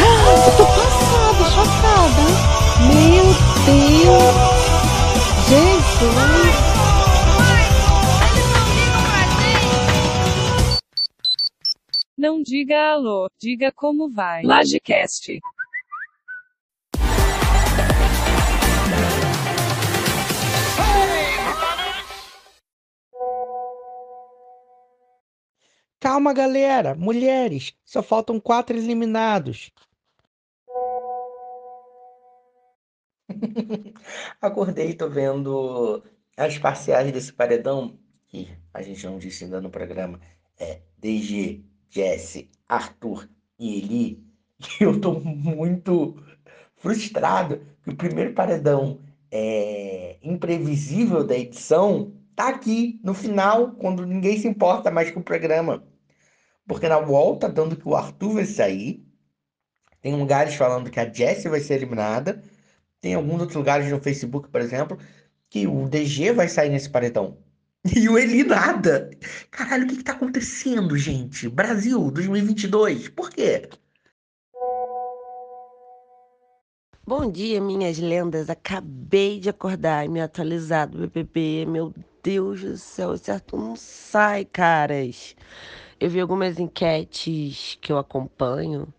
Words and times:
Eu 0.00 0.56
tô 0.56 0.64
passada, 0.66 1.44
chocada. 1.50 2.24
Meu 2.86 3.24
Deus. 3.64 4.58
Jesus. 5.48 6.68
Não 12.16 12.42
diga 12.42 12.94
alô, 12.94 13.30
diga 13.40 13.70
como 13.72 14.10
vai. 14.10 14.42
Lagecast. 14.42 15.38
Calma, 26.00 26.32
galera. 26.32 26.94
Mulheres, 26.94 27.74
só 27.84 28.02
faltam 28.02 28.38
quatro 28.40 28.76
eliminados. 28.76 29.70
Acordei, 34.40 34.94
tô 34.94 35.08
vendo 35.08 36.02
as 36.36 36.56
parciais 36.58 37.12
desse 37.12 37.32
paredão, 37.32 37.98
que 38.28 38.48
a 38.72 38.80
gente 38.82 39.04
não 39.06 39.18
disse 39.18 39.44
ainda 39.44 39.60
no 39.60 39.70
programa, 39.70 40.20
é 40.58 40.80
DG, 40.98 41.64
Jesse, 41.90 42.50
Arthur 42.68 43.28
e 43.58 43.78
Eli, 43.78 44.24
e 44.80 44.82
eu 44.84 45.00
tô 45.00 45.18
muito 45.20 46.16
frustrado 46.76 47.60
que 47.82 47.90
o 47.90 47.96
primeiro 47.96 48.34
paredão 48.34 49.00
é, 49.30 50.16
imprevisível 50.22 51.24
da 51.24 51.36
edição 51.36 52.12
tá 52.38 52.48
aqui 52.50 53.00
no 53.02 53.14
final, 53.14 53.72
quando 53.72 54.06
ninguém 54.06 54.38
se 54.38 54.46
importa 54.46 54.92
mais 54.92 55.10
com 55.10 55.18
o 55.18 55.24
programa. 55.24 55.84
Porque 56.68 56.88
na 56.88 56.98
UOL 56.98 57.36
tá 57.36 57.48
dando 57.48 57.76
que 57.76 57.88
o 57.88 57.96
Arthur 57.96 58.34
vai 58.34 58.44
sair, 58.44 59.04
tem 60.00 60.14
lugares 60.14 60.54
falando 60.54 60.88
que 60.90 61.00
a 61.00 61.12
Jessie 61.12 61.50
vai 61.50 61.60
ser 61.60 61.74
eliminada, 61.74 62.42
tem 63.00 63.14
alguns 63.14 63.40
outros 63.40 63.56
lugares 63.56 63.90
no 63.90 64.00
Facebook, 64.00 64.48
por 64.50 64.60
exemplo, 64.60 64.98
que 65.50 65.66
o 65.66 65.88
DG 65.88 66.32
vai 66.32 66.48
sair 66.48 66.70
nesse 66.70 66.90
paredão. 66.90 67.38
E 67.96 68.08
o 68.08 68.18
Eli 68.18 68.44
nada. 68.44 69.10
Caralho, 69.50 69.84
o 69.84 69.88
que 69.88 69.96
que 69.96 70.04
tá 70.04 70.12
acontecendo, 70.12 70.96
gente? 70.96 71.48
Brasil 71.48 72.10
2022, 72.10 73.08
por 73.08 73.30
quê? 73.30 73.68
Bom 77.08 77.32
dia, 77.32 77.58
minhas 77.58 77.98
lendas. 77.98 78.50
Acabei 78.50 79.40
de 79.40 79.48
acordar 79.48 80.04
e 80.04 80.08
me 80.10 80.20
atualizar 80.20 80.86
do 80.86 80.98
BBB. 80.98 81.64
Meu 81.64 81.94
Deus 82.22 82.60
do 82.60 82.76
céu, 82.76 83.14
esse 83.14 83.30
Arthur 83.30 83.58
não 83.58 83.76
sai, 83.76 84.44
caras. 84.44 85.34
Eu 85.98 86.10
vi 86.10 86.20
algumas 86.20 86.58
enquetes 86.58 87.78
que 87.80 87.90
eu 87.90 87.96
acompanho, 87.96 88.92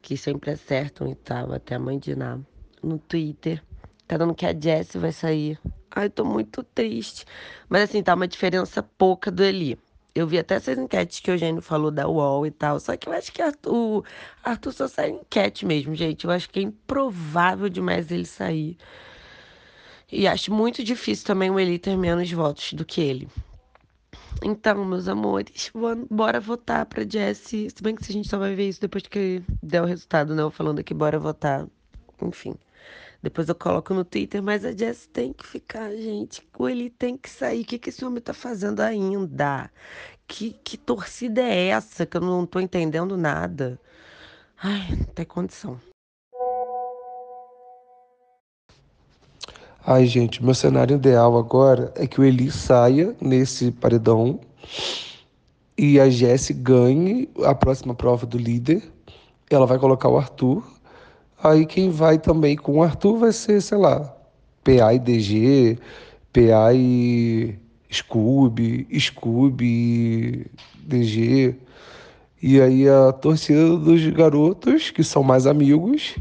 que 0.00 0.16
sempre 0.16 0.52
acertam 0.52 1.06
e 1.06 1.14
tal, 1.14 1.52
até 1.52 1.74
a 1.74 1.78
mãe 1.78 1.98
de 1.98 2.16
Ná, 2.16 2.40
no 2.82 2.98
Twitter. 2.98 3.62
Tá 4.08 4.16
dando 4.16 4.34
que 4.34 4.46
a 4.46 4.58
Jessie 4.58 4.98
vai 4.98 5.12
sair. 5.12 5.60
Ai, 5.90 6.08
tô 6.08 6.24
muito 6.24 6.62
triste. 6.62 7.26
Mas 7.68 7.82
assim, 7.82 8.02
tá 8.02 8.14
uma 8.14 8.26
diferença 8.26 8.82
pouca 8.82 9.30
do 9.30 9.44
Eli. 9.44 9.78
Eu 10.14 10.26
vi 10.26 10.38
até 10.38 10.56
essas 10.56 10.76
enquetes 10.78 11.20
que 11.20 11.30
o 11.30 11.34
Eugênio 11.34 11.62
falou 11.62 11.90
da 11.90 12.06
UOL 12.06 12.46
e 12.46 12.50
tal. 12.50 12.78
Só 12.78 12.96
que 12.96 13.08
eu 13.08 13.12
acho 13.12 13.32
que 13.32 13.40
Arthur, 13.40 14.04
Arthur 14.44 14.72
só 14.72 14.88
sai 14.88 15.10
enquete 15.10 15.64
mesmo, 15.64 15.94
gente. 15.94 16.24
Eu 16.24 16.30
acho 16.30 16.50
que 16.50 16.60
é 16.60 16.62
improvável 16.62 17.68
demais 17.68 18.10
ele 18.10 18.26
sair. 18.26 18.76
E 20.10 20.28
acho 20.28 20.52
muito 20.52 20.84
difícil 20.84 21.26
também 21.26 21.50
o 21.50 21.58
Eli 21.58 21.78
ter 21.78 21.96
menos 21.96 22.30
votos 22.30 22.74
do 22.74 22.84
que 22.84 23.00
ele. 23.00 23.28
Então, 24.44 24.84
meus 24.84 25.08
amores, 25.08 25.70
bora 26.10 26.40
votar 26.40 26.84
pra 26.84 27.04
Jessie. 27.08 27.70
Se 27.70 27.82
bem 27.82 27.94
que 27.94 28.02
a 28.02 28.12
gente 28.12 28.28
só 28.28 28.38
vai 28.38 28.54
ver 28.54 28.68
isso 28.68 28.80
depois 28.80 29.04
que 29.06 29.42
der 29.62 29.82
o 29.82 29.86
resultado, 29.86 30.34
né? 30.34 30.42
Eu 30.42 30.50
falando 30.50 30.80
aqui, 30.80 30.92
bora 30.92 31.18
votar. 31.18 31.66
Enfim. 32.20 32.54
Depois 33.22 33.48
eu 33.48 33.54
coloco 33.54 33.94
no 33.94 34.04
Twitter, 34.04 34.42
mas 34.42 34.64
a 34.64 34.72
Jess 34.72 35.08
tem 35.12 35.32
que 35.32 35.46
ficar, 35.46 35.90
gente. 35.92 36.42
O 36.58 36.68
Eli 36.68 36.90
tem 36.90 37.16
que 37.16 37.30
sair. 37.30 37.62
O 37.62 37.64
que, 37.64 37.78
que 37.78 37.90
esse 37.90 38.04
homem 38.04 38.20
tá 38.20 38.34
fazendo 38.34 38.80
ainda? 38.80 39.70
Que, 40.26 40.56
que 40.64 40.76
torcida 40.76 41.40
é 41.40 41.68
essa 41.68 42.04
que 42.04 42.16
eu 42.16 42.20
não 42.20 42.44
tô 42.44 42.58
entendendo 42.58 43.16
nada? 43.16 43.78
Ai, 44.60 44.96
não 44.96 45.04
tem 45.04 45.24
condição. 45.24 45.80
Ai, 49.86 50.06
gente, 50.06 50.42
meu 50.42 50.54
cenário 50.54 50.96
ideal 50.96 51.36
agora 51.36 51.92
é 51.96 52.06
que 52.06 52.20
o 52.20 52.24
Eli 52.24 52.50
saia 52.50 53.16
nesse 53.20 53.70
paredão 53.70 54.40
e 55.76 55.98
a 55.98 56.08
Jessie 56.08 56.54
ganhe 56.54 57.28
a 57.44 57.54
próxima 57.54 57.94
prova 57.94 58.26
do 58.26 58.38
líder. 58.38 58.82
Ela 59.50 59.66
vai 59.66 59.78
colocar 59.78 60.08
o 60.08 60.16
Arthur. 60.16 60.64
Aí 61.42 61.66
quem 61.66 61.90
vai 61.90 62.18
também 62.18 62.56
com 62.56 62.78
o 62.78 62.82
Arthur 62.82 63.18
vai 63.18 63.32
ser, 63.32 63.60
sei 63.60 63.76
lá, 63.76 64.14
PA 64.62 64.94
e 64.94 64.98
DG, 65.00 65.76
PA 66.32 66.72
e 66.72 67.58
Scooby, 67.90 68.86
Scooby 68.98 69.64
e 69.64 70.46
DG. 70.86 71.56
E 72.40 72.60
aí 72.60 72.88
a 72.88 73.12
torcida 73.12 73.76
dos 73.76 74.06
garotos, 74.08 74.90
que 74.90 75.02
são 75.02 75.24
mais 75.24 75.46
amigos, 75.46 76.16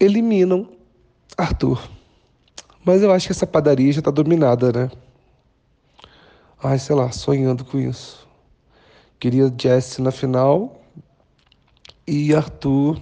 eliminam 0.00 0.68
Arthur. 1.38 1.80
Mas 2.84 3.02
eu 3.02 3.12
acho 3.12 3.26
que 3.26 3.32
essa 3.32 3.46
padaria 3.46 3.92
já 3.92 4.02
tá 4.02 4.10
dominada, 4.10 4.72
né? 4.72 4.90
Ai, 6.60 6.78
sei 6.78 6.96
lá, 6.96 7.12
sonhando 7.12 7.64
com 7.64 7.78
isso. 7.78 8.26
Queria 9.20 9.52
Jesse 9.56 10.02
na 10.02 10.10
final 10.10 10.82
e 12.06 12.34
Arthur 12.34 13.00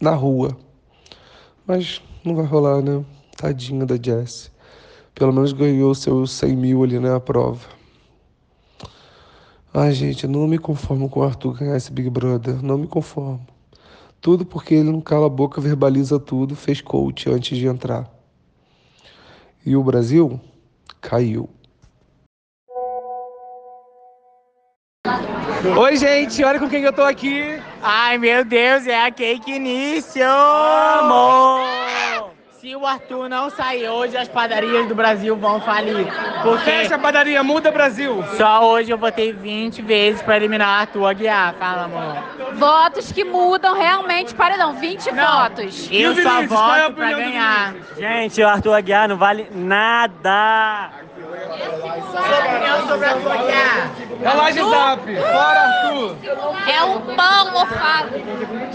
na 0.00 0.12
rua. 0.12 0.56
Mas 1.66 2.00
não 2.24 2.34
vai 2.34 2.46
rolar, 2.46 2.82
né? 2.82 3.04
Tadinha 3.36 3.84
da 3.84 3.96
Jesse. 3.96 4.50
Pelo 5.14 5.32
menos 5.32 5.52
ganhou 5.52 5.94
seus 5.94 6.30
100 6.32 6.56
mil 6.56 6.84
ali 6.84 6.98
na 6.98 7.18
prova. 7.18 7.66
Ai, 9.74 9.92
gente, 9.92 10.24
eu 10.24 10.30
não 10.30 10.46
me 10.46 10.58
conformo 10.58 11.08
com 11.08 11.20
o 11.20 11.22
Arthur 11.22 11.54
ganhar 11.58 11.76
esse 11.76 11.92
Big 11.92 12.08
Brother. 12.08 12.62
Não 12.62 12.78
me 12.78 12.86
conformo. 12.86 13.46
Tudo 14.20 14.44
porque 14.44 14.74
ele 14.74 14.90
não 14.90 15.00
cala 15.00 15.26
a 15.26 15.28
boca, 15.28 15.60
verbaliza 15.60 16.18
tudo, 16.18 16.56
fez 16.56 16.80
coach 16.80 17.30
antes 17.30 17.56
de 17.56 17.66
entrar. 17.66 18.10
E 19.64 19.76
o 19.76 19.82
Brasil 19.82 20.40
caiu. 21.00 21.48
Oi, 25.64 25.96
gente, 25.96 26.44
olha 26.44 26.58
com 26.60 26.68
quem 26.68 26.82
eu 26.84 26.92
tô 26.92 27.02
aqui. 27.02 27.60
Ai, 27.82 28.16
meu 28.16 28.44
Deus, 28.44 28.86
é 28.86 29.04
a 29.04 29.10
Cake 29.10 29.50
Início! 29.52 30.24
Amor! 30.24 31.66
Se 32.60 32.76
o 32.76 32.86
Arthur 32.86 33.28
não 33.28 33.50
sair 33.50 33.88
hoje, 33.88 34.16
as 34.16 34.28
padarias 34.28 34.86
do 34.86 34.94
Brasil 34.94 35.34
vão 35.36 35.60
falir. 35.60 36.06
Porque 36.42 36.64
Fecha 36.64 36.94
a 36.94 36.98
padaria, 36.98 37.42
muda 37.42 37.70
Brasil. 37.72 38.24
só 38.36 38.68
hoje 38.70 38.90
eu 38.90 38.98
votei 38.98 39.32
20 39.32 39.82
vezes 39.82 40.22
pra 40.22 40.36
eliminar 40.36 40.80
Arthur 40.80 41.06
Aguiar. 41.06 41.54
Fala, 41.54 41.84
amor. 41.84 42.54
Votos 42.54 43.10
que 43.10 43.24
mudam 43.24 43.74
realmente 43.74 44.34
paredão. 44.34 44.74
20 44.74 45.10
votos. 45.10 45.88
Eu 45.90 46.12
o 46.12 46.14
só 46.22 46.30
Vinícius? 46.40 46.48
Qual 46.48 46.74
é 46.74 46.78
a 46.78 46.82
voto 46.84 46.94
pra 46.94 47.06
opinião 47.06 47.20
do 47.20 47.32
ganhar. 47.32 47.74
Gente, 47.96 48.42
o 48.42 48.48
Arthur 48.48 48.74
Aguiar 48.74 49.08
não 49.08 49.16
vale 49.16 49.48
nada. 49.52 50.90
Sua 52.10 52.38
opinião 52.38 52.88
sobre 52.88 53.06
Aguiar? 53.06 53.90
É 54.22 54.32
Laje 54.34 54.60
Zap. 54.60 55.16
Fora 55.16 55.60
Arthur. 55.60 56.16
É 56.66 56.82
um 56.84 57.00
pão 57.14 57.50
mofado. 57.52 58.22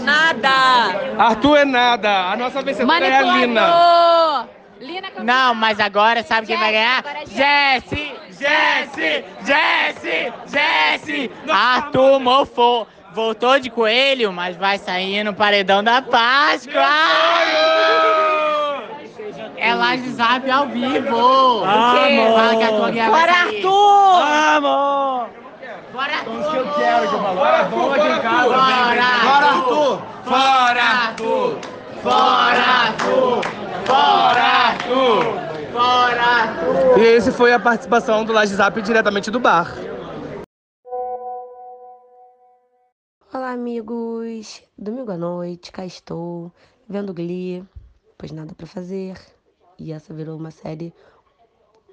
Nada! 0.00 1.14
Arthur 1.18 1.56
é 1.58 1.64
nada. 1.64 2.30
A 2.30 2.36
nossa 2.36 2.62
vencedora 2.62 3.06
é 3.06 3.16
a 3.16 3.22
Lina. 3.22 4.48
Lina. 4.80 5.08
Não, 5.22 5.54
mas 5.54 5.80
agora 5.80 6.22
sabe 6.22 6.46
quem 6.46 6.58
vai 6.58 6.72
ganhar? 6.72 7.04
É 7.06 7.26
Jesse! 7.26 8.12
Jesse! 8.30 9.24
Jesse! 9.44 10.32
Jesse! 10.46 11.30
Arthur 11.48 12.20
mofou. 12.20 12.86
Voltou 13.14 13.60
de 13.60 13.70
coelho, 13.70 14.32
mas 14.32 14.56
vai 14.56 14.76
sair 14.76 15.22
no 15.22 15.32
paredão 15.32 15.84
da 15.84 16.02
Páscoa! 16.02 16.82
É 19.74 19.76
Laje 19.76 20.08
Zap 20.10 20.48
ao 20.48 20.68
vivo! 20.68 21.16
O 21.16 21.62
quê? 21.62 22.20
Amor. 22.20 22.38
Fala 22.38 22.56
que 22.56 22.62
a 22.62 22.70
vai 22.70 23.10
Bora, 23.10 23.32
sair. 23.32 23.56
Arthur! 23.56 24.22
Amor! 24.56 25.28
Bora, 25.92 26.14
Arthur! 26.14 26.50
que 26.50 26.56
eu 26.56 26.74
quero, 26.74 27.08
de 27.08 27.14
uma 27.16 27.30
loja 27.32 27.64
boa 27.64 27.96
aqui 27.96 28.06
em 28.06 28.20
casa. 28.20 28.48
Bora, 28.48 29.02
Arthur. 29.48 30.02
Fora 30.22 30.82
Arthur. 30.82 31.58
Fora, 32.04 32.60
Arthur! 32.60 33.42
Fora, 33.84 34.42
Arthur! 34.42 35.24
Fora, 35.72 36.22
Arthur! 36.22 36.98
E 36.98 37.02
esse 37.02 37.32
foi 37.32 37.52
a 37.52 37.58
participação 37.58 38.24
do 38.24 38.32
Laje 38.32 38.54
Zap 38.54 38.80
diretamente 38.80 39.28
do 39.28 39.40
bar. 39.40 39.74
Olá, 43.32 43.50
amigos! 43.50 44.62
Domingo 44.78 45.10
à 45.10 45.16
noite, 45.16 45.72
cá 45.72 45.84
estou, 45.84 46.52
vendo 46.88 47.12
Glee, 47.12 47.64
pois 48.16 48.30
nada 48.30 48.54
pra 48.54 48.68
fazer. 48.68 49.33
E 49.78 49.92
essa 49.92 50.14
virou 50.14 50.36
uma 50.36 50.50
série. 50.50 50.92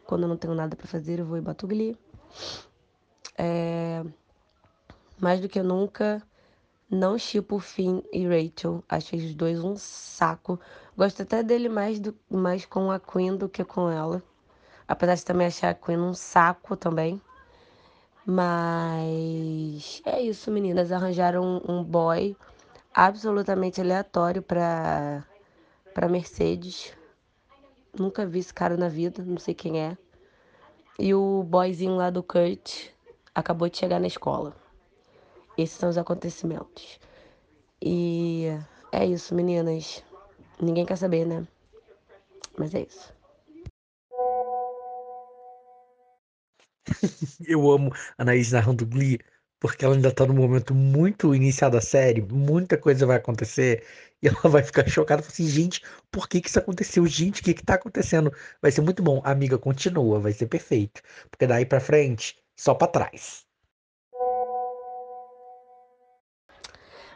Quando 0.06 0.24
eu 0.24 0.30
não 0.30 0.38
tenho 0.38 0.54
nada 0.56 0.76
pra 0.76 0.88
fazer, 0.88 1.20
eu 1.20 1.26
vou 1.26 1.38
e 1.38 1.42
boto 1.42 1.68
Glee. 1.68 1.98
É... 3.38 4.04
Mais 5.20 5.40
do 5.40 5.48
que 5.50 5.62
nunca, 5.62 6.22
Não 6.90 7.18
chipo 7.18 7.58
Finn 7.60 8.02
e 8.12 8.28
Rachel. 8.28 8.84
Achei 8.90 9.20
os 9.26 9.34
dois 9.34 9.64
um 9.64 9.76
saco. 9.78 10.60
Gosto 10.98 11.22
até 11.24 11.42
dele 11.42 11.70
mais, 11.70 12.00
do, 12.00 12.14
mais 12.30 12.66
com 12.66 12.92
a 12.92 13.00
Queen 13.00 13.38
do 13.38 13.48
que 13.48 13.64
com 13.64 13.90
ela. 13.90 14.22
Apesar 14.88 15.16
de 15.16 15.26
também 15.26 15.48
achar 15.48 15.70
a 15.70 15.74
Queen 15.74 15.98
um 16.00 16.14
saco 16.14 16.76
também. 16.76 17.22
Mas 18.26 20.02
é 20.06 20.22
isso, 20.22 20.52
meninas. 20.52 20.92
Arranjaram 20.92 21.62
um, 21.66 21.80
um 21.80 21.84
boy 21.84 22.36
absolutamente 22.94 23.80
aleatório 23.80 24.42
pra, 24.42 25.26
pra 25.94 26.10
Mercedes. 26.10 26.94
Nunca 27.98 28.26
vi 28.26 28.40
esse 28.40 28.54
cara 28.54 28.78
na 28.78 28.88
vida, 28.88 29.24
não 29.24 29.38
sei 29.38 29.54
quem 29.54 29.80
é. 29.82 29.98
E 30.98 31.14
o 31.14 31.44
boyzinho 31.44 31.96
lá 31.96 32.10
do 32.10 32.24
Kurt 32.24 32.90
acabou 33.34 33.70
de 33.70 33.78
chegar 33.78 34.00
na 34.00 34.08
escola. 34.08 34.56
Esses 35.58 35.78
são 35.78 35.90
os 35.90 35.98
acontecimentos. 35.98 37.00
E 37.82 38.48
é 38.92 39.06
isso, 39.06 39.36
meninas. 39.36 40.04
Ninguém 40.62 40.86
quer 40.86 40.98
saber, 40.98 41.26
né? 41.26 41.46
Mas 42.58 42.74
é 42.74 42.82
isso. 42.82 43.14
Eu 47.48 47.72
amo 47.72 47.92
a 48.18 48.22
Anaís 48.22 48.52
narrando 48.52 48.86
Glee, 48.86 49.20
porque 49.60 49.86
ela 49.86 49.96
ainda 49.96 50.12
tá 50.14 50.26
num 50.26 50.34
momento 50.34 50.74
muito 50.74 51.34
inicial 51.36 51.70
da 51.70 51.82
série, 51.82 52.22
muita 52.22 52.78
coisa 52.78 53.06
vai 53.06 53.18
acontecer, 53.18 53.86
e 54.24 54.28
ela 54.28 54.50
vai 54.50 54.64
ficar 54.64 54.88
chocada, 54.88 55.22
assim, 55.22 55.48
gente, 55.48 55.82
por 56.12 56.28
que 56.28 56.42
que 56.42 56.50
isso 56.50 56.60
aconteceu? 56.60 57.06
Gente, 57.08 57.42
o 57.42 57.44
que 57.44 57.54
que 57.54 57.64
tá 57.64 57.76
acontecendo? 57.76 58.32
Vai 58.62 58.72
ser 58.72 58.82
muito 58.82 59.02
bom. 59.02 59.22
Amiga, 59.24 59.58
continua, 59.58 60.20
vai 60.20 60.32
ser 60.32 60.48
perfeito. 60.48 61.02
Porque 61.30 61.48
daí 61.48 61.66
pra 61.66 61.80
frente, 61.80 62.38
só 62.56 62.74
pra 62.74 62.88
trás. 62.88 63.46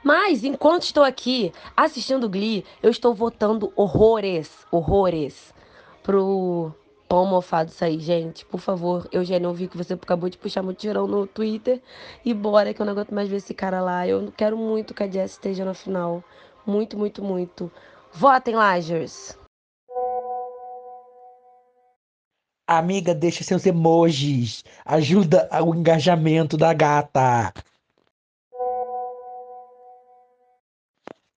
Mas 0.04 0.44
enquanto 0.44 0.84
estou 0.84 1.04
aqui 1.04 1.52
assistindo 1.76 2.30
Glee, 2.30 2.64
eu 2.82 2.92
estou 2.92 3.14
votando 3.14 3.74
horrores, 3.76 4.66
horrores 4.72 5.52
pro 6.04 6.72
pão 7.08 7.26
mofado 7.26 7.72
sair, 7.72 8.00
gente. 8.00 8.46
Por 8.46 8.60
favor, 8.60 9.08
eu 9.12 9.24
vi 9.54 9.68
que 9.68 9.78
você 9.78 9.94
acabou 9.94 10.30
de 10.30 10.38
puxar 10.38 10.62
mutirão 10.62 11.08
no 11.08 11.26
Twitter. 11.26 11.82
E 12.24 12.34
bora 12.34 12.74
que 12.74 12.82
eu 12.82 12.86
não 12.86 12.94
aguento 12.94 13.14
mais 13.14 13.30
ver 13.30 13.38
esse 13.38 13.54
cara 13.54 13.82
lá. 13.82 14.08
Eu 14.08 14.32
quero 14.36 14.58
muito 14.58 14.94
que 14.94 15.04
a 15.04 15.10
Jess 15.10 15.32
esteja 15.32 15.66
na 15.66 15.74
final. 15.74 16.24
Muito, 16.66 16.98
muito, 16.98 17.24
muito. 17.24 17.72
Votem, 18.12 18.56
Lagers! 18.56 19.38
Amiga, 22.68 23.14
deixa 23.14 23.44
seus 23.44 23.66
emojis. 23.66 24.64
Ajuda 24.84 25.48
o 25.64 25.76
engajamento 25.76 26.58
da 26.58 26.74
gata. 26.74 27.54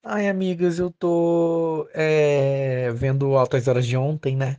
Ai, 0.02 0.26
amigas, 0.26 0.78
eu 0.78 0.90
tô 0.90 1.86
é, 1.92 2.90
vendo 2.92 3.36
Altas 3.36 3.68
Horas 3.68 3.86
de 3.86 3.94
ontem, 3.94 4.34
né? 4.34 4.56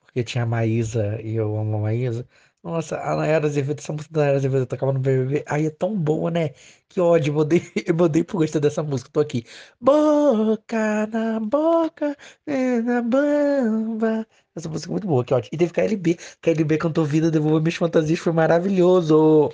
Porque 0.00 0.24
tinha 0.24 0.44
a 0.44 0.46
Maísa 0.46 1.20
e 1.22 1.34
eu 1.34 1.56
amo 1.58 1.76
a 1.76 1.80
Maísa. 1.80 2.26
Nossa, 2.62 2.96
a 3.00 3.16
Nayara 3.16 3.46
Azevedo, 3.46 3.80
essa 3.80 3.92
música 3.92 4.12
da 4.14 4.20
Nayara 4.20 4.38
Azevedo 4.38 4.66
tocava 4.66 4.92
no 4.92 5.00
BBB. 5.00 5.44
Ai, 5.48 5.66
é 5.66 5.70
tão 5.70 5.98
boa, 5.98 6.30
né? 6.30 6.50
Que 6.88 7.00
ódio, 7.00 7.30
eu 7.32 7.34
mudei, 7.34 7.60
eu 7.86 7.94
mudei 7.94 8.22
por 8.22 8.38
gostar 8.38 8.60
dessa 8.60 8.82
música. 8.84 9.10
Tô 9.12 9.18
aqui. 9.18 9.44
Boca 9.80 11.06
na 11.08 11.40
boca, 11.40 12.16
é, 12.46 12.80
na 12.80 13.02
bamba. 13.02 14.26
Essa 14.54 14.68
música 14.68 14.90
é 14.90 14.92
muito 14.92 15.08
boa, 15.08 15.24
que 15.24 15.34
ótimo. 15.34 15.50
E 15.52 15.58
teve 15.58 15.72
KLB. 15.72 16.16
KLB 16.40 16.78
cantou 16.78 17.04
Vida, 17.04 17.30
Devolver 17.32 17.62
Minhas 17.62 17.74
Fantasias, 17.74 18.20
foi 18.20 18.32
maravilhoso. 18.32 19.50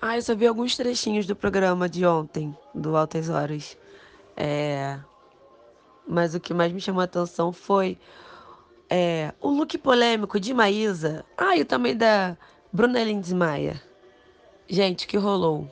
Ah, 0.00 0.16
eu 0.16 0.22
só 0.22 0.34
vi 0.34 0.46
alguns 0.46 0.76
trechinhos 0.76 1.26
do 1.26 1.36
programa 1.36 1.88
de 1.88 2.06
ontem, 2.06 2.56
do 2.74 2.96
Altas 2.96 3.28
Horas. 3.28 3.76
É... 4.36 4.98
Mas 6.06 6.34
o 6.34 6.40
que 6.40 6.54
mais 6.54 6.72
me 6.72 6.80
chamou 6.80 7.00
a 7.02 7.04
atenção 7.04 7.52
foi 7.52 7.98
é, 8.88 9.32
o 9.40 9.50
look 9.50 9.76
polêmico 9.78 10.38
de 10.38 10.52
Maísa. 10.52 11.24
Ah, 11.36 11.56
e 11.56 11.64
também 11.64 11.96
da 11.96 12.36
Bruna 12.72 13.02
Lindsmayer. 13.02 13.80
Gente, 14.68 15.04
o 15.04 15.08
que 15.08 15.16
rolou? 15.16 15.70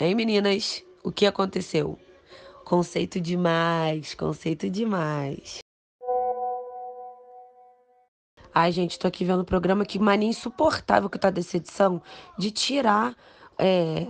Hein, 0.00 0.14
meninas? 0.14 0.82
O 1.02 1.12
que 1.12 1.26
aconteceu? 1.26 1.98
Conceito 2.64 3.20
demais, 3.20 4.14
conceito 4.14 4.70
demais. 4.70 5.58
Ai, 8.54 8.70
gente, 8.72 8.98
tô 8.98 9.08
aqui 9.08 9.24
vendo 9.24 9.40
o 9.40 9.44
programa 9.44 9.84
que 9.84 9.98
mania 9.98 10.28
insuportável 10.28 11.10
que 11.10 11.18
tá 11.18 11.28
dessa 11.28 11.56
edição 11.56 12.00
de 12.38 12.50
tirar 12.50 13.16
é, 13.58 14.06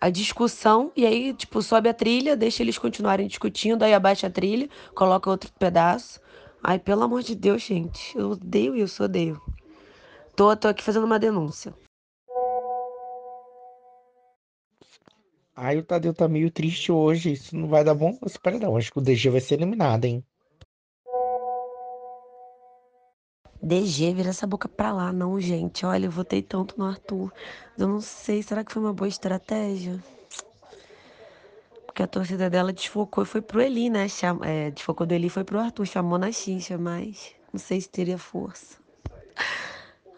a 0.00 0.10
discussão 0.10 0.92
e 0.94 1.06
aí, 1.06 1.34
tipo, 1.34 1.60
sobe 1.62 1.88
a 1.88 1.94
trilha, 1.94 2.36
deixa 2.36 2.62
eles 2.62 2.78
continuarem 2.78 3.26
discutindo, 3.26 3.82
aí 3.82 3.92
abaixa 3.92 4.26
a 4.26 4.30
trilha, 4.30 4.68
coloca 4.94 5.30
outro 5.30 5.50
pedaço. 5.58 6.20
Ai, 6.62 6.78
pelo 6.78 7.02
amor 7.02 7.22
de 7.22 7.34
Deus, 7.34 7.62
gente, 7.62 8.16
eu 8.16 8.30
odeio 8.30 8.76
isso, 8.76 9.02
odeio. 9.02 9.40
Tô, 10.36 10.54
tô 10.56 10.68
aqui 10.68 10.82
fazendo 10.82 11.04
uma 11.04 11.18
denúncia. 11.18 11.74
Ai, 15.56 15.78
o 15.78 15.84
Tadeu 15.84 16.14
tá 16.14 16.26
meio 16.26 16.50
triste 16.50 16.90
hoje. 16.90 17.32
Isso 17.32 17.56
não 17.56 17.68
vai 17.68 17.84
dar 17.84 17.94
bom 17.94 18.18
esse 18.24 18.38
paredão. 18.38 18.76
Acho 18.76 18.90
que 18.92 18.98
o 18.98 19.02
DG 19.02 19.28
vai 19.28 19.40
ser 19.40 19.54
eliminado, 19.54 20.06
hein? 20.06 20.24
DG, 23.62 24.14
vira 24.14 24.30
essa 24.30 24.46
boca 24.46 24.66
pra 24.68 24.90
lá, 24.90 25.12
não, 25.12 25.38
gente. 25.38 25.84
Olha, 25.84 26.06
eu 26.06 26.10
votei 26.10 26.42
tanto 26.42 26.78
no 26.78 26.86
Arthur. 26.86 27.30
Eu 27.76 27.88
não 27.88 28.00
sei, 28.00 28.42
será 28.42 28.64
que 28.64 28.72
foi 28.72 28.82
uma 28.82 28.94
boa 28.94 29.08
estratégia? 29.08 30.02
Porque 32.00 32.04
a 32.04 32.20
torcida 32.20 32.48
dela 32.48 32.72
desfocou 32.72 33.24
e 33.24 33.26
foi 33.26 33.42
pro 33.42 33.60
Eli, 33.60 33.90
né? 33.90 34.06
É, 34.42 34.70
desfocou 34.70 35.06
do 35.06 35.12
Eli 35.12 35.28
foi 35.28 35.44
pro 35.44 35.58
Arthur, 35.58 35.84
chamou 35.86 36.16
na 36.16 36.32
xixa, 36.32 36.78
mas 36.78 37.34
não 37.52 37.60
sei 37.60 37.78
se 37.78 37.90
teria 37.90 38.16
força. 38.16 38.78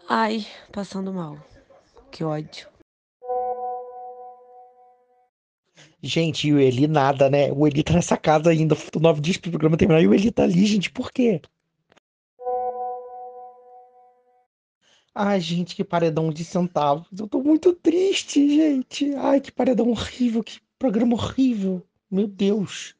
Ai, 0.08 0.46
passando 0.70 1.12
mal. 1.12 1.36
Que 2.12 2.22
ódio. 2.22 2.68
Gente, 6.00 6.46
e 6.46 6.52
o 6.52 6.60
Eli 6.60 6.86
nada, 6.86 7.28
né? 7.28 7.50
O 7.50 7.66
Eli 7.66 7.82
tá 7.82 7.94
nessa 7.94 8.16
casa 8.16 8.50
ainda, 8.50 8.76
nove 9.00 9.20
dias 9.20 9.36
pro 9.36 9.50
programa 9.50 9.76
terminar 9.76 10.00
e 10.02 10.06
o 10.06 10.14
Eli 10.14 10.30
tá 10.30 10.44
ali, 10.44 10.64
gente, 10.64 10.88
por 10.88 11.10
quê? 11.10 11.42
Ai, 15.12 15.40
gente, 15.40 15.74
que 15.74 15.82
paredão 15.82 16.30
de 16.30 16.44
centavos. 16.44 17.08
Eu 17.18 17.26
tô 17.26 17.42
muito 17.42 17.72
triste, 17.74 18.48
gente. 18.48 19.12
Ai, 19.16 19.40
que 19.40 19.50
paredão 19.50 19.88
horrível, 19.90 20.44
que 20.44 20.60
programa 20.82 21.14
horrível. 21.14 21.86
Meu 22.10 22.26
Deus. 22.26 22.96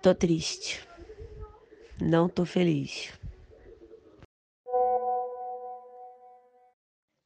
Tô 0.00 0.14
triste. 0.14 0.88
Não 2.00 2.26
tô 2.26 2.46
feliz. 2.46 3.12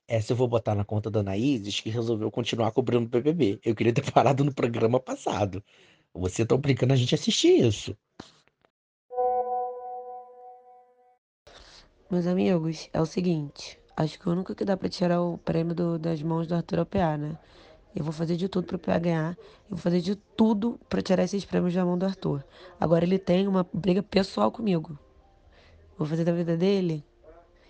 Essa 0.09 0.33
eu 0.33 0.37
vou 0.37 0.49
botar 0.49 0.75
na 0.75 0.85
conta 0.85 1.09
da 1.09 1.21
Anaíses, 1.21 1.79
que 1.79 1.89
resolveu 1.89 2.33
continuar 2.33 2.73
cobrando 2.73 3.07
o 3.07 3.09
BBB. 3.09 3.61
Eu 3.65 3.77
queria 3.77 3.95
ter 3.95 4.03
parado 4.11 4.45
no 4.45 4.53
programa 4.53 4.99
passado. 4.99 5.63
Você 6.13 6.45
tá 6.45 6.57
obrigando 6.57 6.95
a 6.95 6.97
gente 6.97 7.15
a 7.15 7.17
assistir 7.17 7.65
isso. 7.65 7.97
Meus 12.11 12.27
amigos, 12.27 12.91
é 12.93 13.01
o 13.01 13.07
seguinte. 13.07 13.80
Acho 14.01 14.19
que 14.19 14.27
o 14.27 14.33
único 14.33 14.55
que 14.55 14.65
dá 14.65 14.79
pra 14.79 14.89
tirar 14.89 15.21
o 15.21 15.37
prêmio 15.37 15.75
do- 15.75 15.99
das 15.99 16.23
mãos 16.23 16.47
do 16.47 16.55
Arthur 16.55 16.79
é 16.79 16.83
o 16.83 16.87
PA, 16.87 17.19
né? 17.19 17.37
Eu 17.95 18.03
vou 18.03 18.15
fazer 18.15 18.35
de 18.35 18.49
tudo 18.49 18.67
pro 18.67 18.79
PA 18.79 18.99
ganhar. 18.99 19.37
Eu 19.69 19.77
vou 19.77 19.79
fazer 19.79 20.01
de 20.01 20.17
tudo 20.17 20.81
pra 20.89 21.03
tirar 21.03 21.23
esses 21.23 21.45
prêmios 21.45 21.75
da 21.75 21.85
mão 21.85 21.99
do 21.99 22.07
Arthur. 22.07 22.43
Agora 22.81 23.05
ele 23.05 23.19
tem 23.19 23.47
uma 23.47 23.67
briga 23.75 24.03
pessoal 24.03 24.51
comigo. 24.51 24.99
Vou 25.99 26.07
fazer 26.09 26.25
da 26.25 26.33
vida 26.33 26.57
dele, 26.57 27.05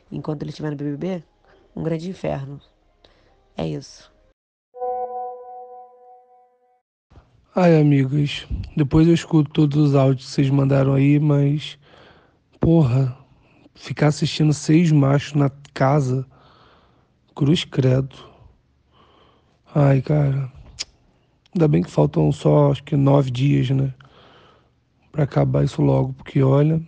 enquanto 0.09 0.43
ele 0.43 0.51
estiver 0.51 0.71
no 0.71 0.77
BBB, 0.77 1.25
um 1.75 1.83
grande 1.83 2.09
inferno. 2.09 2.61
É 3.57 3.67
isso. 3.67 4.09
Ai, 7.57 7.81
amigos, 7.81 8.47
depois 8.77 9.09
eu 9.09 9.15
escuto 9.15 9.51
todos 9.51 9.77
os 9.77 9.95
áudios 9.97 10.27
que 10.27 10.31
vocês 10.33 10.49
mandaram 10.49 10.93
aí, 10.93 11.19
mas. 11.19 11.77
Porra, 12.61 13.19
ficar 13.75 14.09
assistindo 14.09 14.53
seis 14.53 14.93
machos 14.93 15.33
na 15.33 15.49
casa. 15.71 16.27
Cruz 17.35 17.65
credo. 17.65 18.17
Ai, 19.75 20.03
cara. 20.03 20.53
Ainda 21.55 21.67
bem 21.67 21.83
que 21.83 21.91
faltam 21.91 22.31
só, 22.31 22.71
acho 22.71 22.85
que 22.85 22.97
nove 22.97 23.31
dias, 23.31 23.71
né? 23.71 23.93
Pra 25.11 25.25
acabar 25.25 25.65
isso 25.65 25.83
logo, 25.83 26.13
porque 26.13 26.43
olha, 26.43 26.81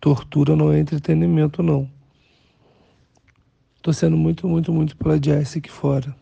tortura 0.00 0.54
não 0.54 0.70
é 0.70 0.78
entretenimento, 0.78 1.62
não. 1.62 1.90
Tô 3.80 3.92
sendo 3.92 4.16
muito, 4.16 4.46
muito, 4.46 4.72
muito 4.72 4.96
pela 4.96 5.22
Jessie 5.22 5.60
aqui 5.60 5.70
fora. 5.70 6.14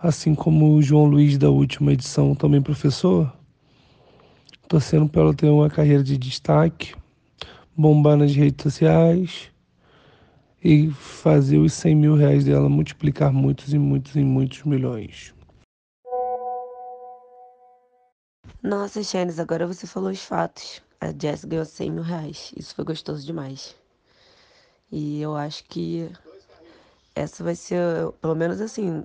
Assim 0.00 0.34
como 0.34 0.74
o 0.74 0.82
João 0.82 1.04
Luiz 1.04 1.38
da 1.38 1.50
última 1.50 1.92
edição, 1.92 2.34
também 2.34 2.60
professor, 2.60 3.32
torcendo 4.66 5.08
para 5.08 5.20
ela 5.20 5.34
ter 5.34 5.46
uma 5.46 5.70
carreira 5.70 6.02
de 6.02 6.18
destaque, 6.18 6.94
bombar 7.76 8.16
nas 8.16 8.34
redes 8.34 8.62
sociais, 8.62 9.51
e 10.64 10.90
fazer 10.90 11.58
os 11.58 11.72
100 11.72 11.96
mil 11.96 12.14
reais 12.14 12.44
dela 12.44 12.68
multiplicar 12.68 13.32
muitos 13.32 13.72
e 13.72 13.78
muitos 13.78 14.14
e 14.14 14.22
muitos 14.22 14.62
milhões. 14.62 15.34
Nossa, 18.62 19.02
Shanice, 19.02 19.40
agora 19.40 19.66
você 19.66 19.86
falou 19.86 20.10
os 20.10 20.22
fatos. 20.22 20.80
A 21.00 21.06
Jess 21.08 21.44
ganhou 21.44 21.64
100 21.64 21.90
mil 21.90 22.02
reais. 22.02 22.52
Isso 22.56 22.74
foi 22.74 22.84
gostoso 22.84 23.26
demais. 23.26 23.74
E 24.90 25.20
eu 25.20 25.34
acho 25.34 25.64
que 25.64 26.08
essa 27.14 27.42
vai 27.42 27.56
ser, 27.56 27.80
pelo 28.20 28.34
menos 28.36 28.60
assim, 28.60 29.04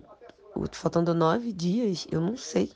faltando 0.71 1.13
nove 1.13 1.51
dias, 1.51 2.05
eu 2.11 2.21
não 2.21 2.37
sei 2.37 2.71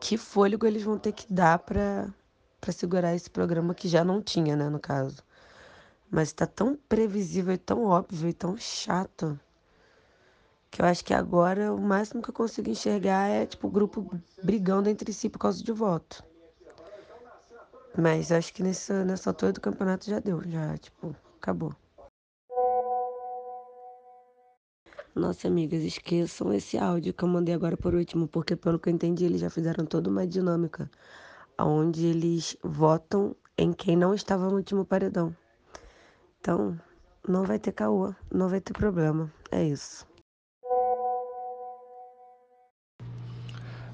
que 0.00 0.16
fôlego 0.16 0.66
eles 0.66 0.82
vão 0.82 0.98
ter 0.98 1.12
que 1.12 1.32
dar 1.32 1.58
para 1.58 2.12
segurar 2.72 3.14
esse 3.14 3.30
programa 3.30 3.74
que 3.74 3.88
já 3.88 4.04
não 4.04 4.20
tinha, 4.20 4.56
né, 4.56 4.68
no 4.68 4.78
caso. 4.78 5.22
Mas 6.10 6.32
tá 6.32 6.46
tão 6.46 6.76
previsível 6.88 7.54
e 7.54 7.58
tão 7.58 7.84
óbvio 7.84 8.28
e 8.28 8.32
tão 8.32 8.56
chato 8.56 9.38
que 10.70 10.82
eu 10.82 10.86
acho 10.86 11.04
que 11.04 11.14
agora 11.14 11.72
o 11.72 11.80
máximo 11.80 12.22
que 12.22 12.30
eu 12.30 12.34
consigo 12.34 12.68
enxergar 12.68 13.28
é 13.28 13.46
tipo 13.46 13.66
o 13.66 13.70
grupo 13.70 14.10
brigando 14.42 14.88
entre 14.88 15.12
si 15.12 15.28
por 15.28 15.38
causa 15.38 15.62
de 15.62 15.72
voto. 15.72 16.22
Mas 17.96 18.30
acho 18.30 18.52
que 18.52 18.62
nessa, 18.62 19.04
nessa 19.04 19.30
altura 19.30 19.52
do 19.52 19.60
campeonato 19.60 20.04
já 20.04 20.20
deu, 20.20 20.42
já, 20.48 20.76
tipo, 20.76 21.16
acabou. 21.38 21.74
Nossa, 25.14 25.48
amigas, 25.48 25.82
esqueçam 25.82 26.52
esse 26.52 26.76
áudio 26.76 27.14
que 27.14 27.24
eu 27.24 27.28
mandei 27.28 27.54
agora 27.54 27.74
por 27.74 27.94
último, 27.94 28.28
porque 28.28 28.54
pelo 28.54 28.78
que 28.78 28.90
eu 28.90 28.92
entendi, 28.92 29.24
eles 29.24 29.40
já 29.40 29.48
fizeram 29.48 29.86
toda 29.86 30.10
uma 30.10 30.26
dinâmica 30.26 30.90
onde 31.58 32.04
eles 32.04 32.54
votam 32.62 33.34
em 33.56 33.72
quem 33.72 33.96
não 33.96 34.12
estava 34.12 34.46
no 34.50 34.56
último 34.56 34.84
paredão. 34.84 35.34
Então, 36.46 36.78
não 37.26 37.42
vai 37.42 37.58
ter 37.58 37.72
caô, 37.72 38.14
não 38.32 38.48
vai 38.48 38.60
ter 38.60 38.72
problema. 38.72 39.28
É 39.50 39.64
isso. 39.64 40.06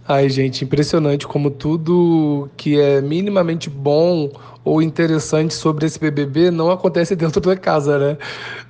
Ai, 0.06 0.28
gente, 0.28 0.62
impressionante 0.62 1.26
como 1.26 1.50
tudo 1.50 2.50
que 2.54 2.78
é 2.78 3.00
minimamente 3.00 3.71
bom 3.71 4.30
ou 4.62 4.82
interessante 4.82 5.54
sobre 5.54 5.87
esse 5.87 5.99
BBB 5.99 6.50
não 6.50 6.71
acontece 6.71 7.16
dentro 7.16 7.40
da 7.40 7.56
casa, 7.56 7.99
né? 7.99 8.18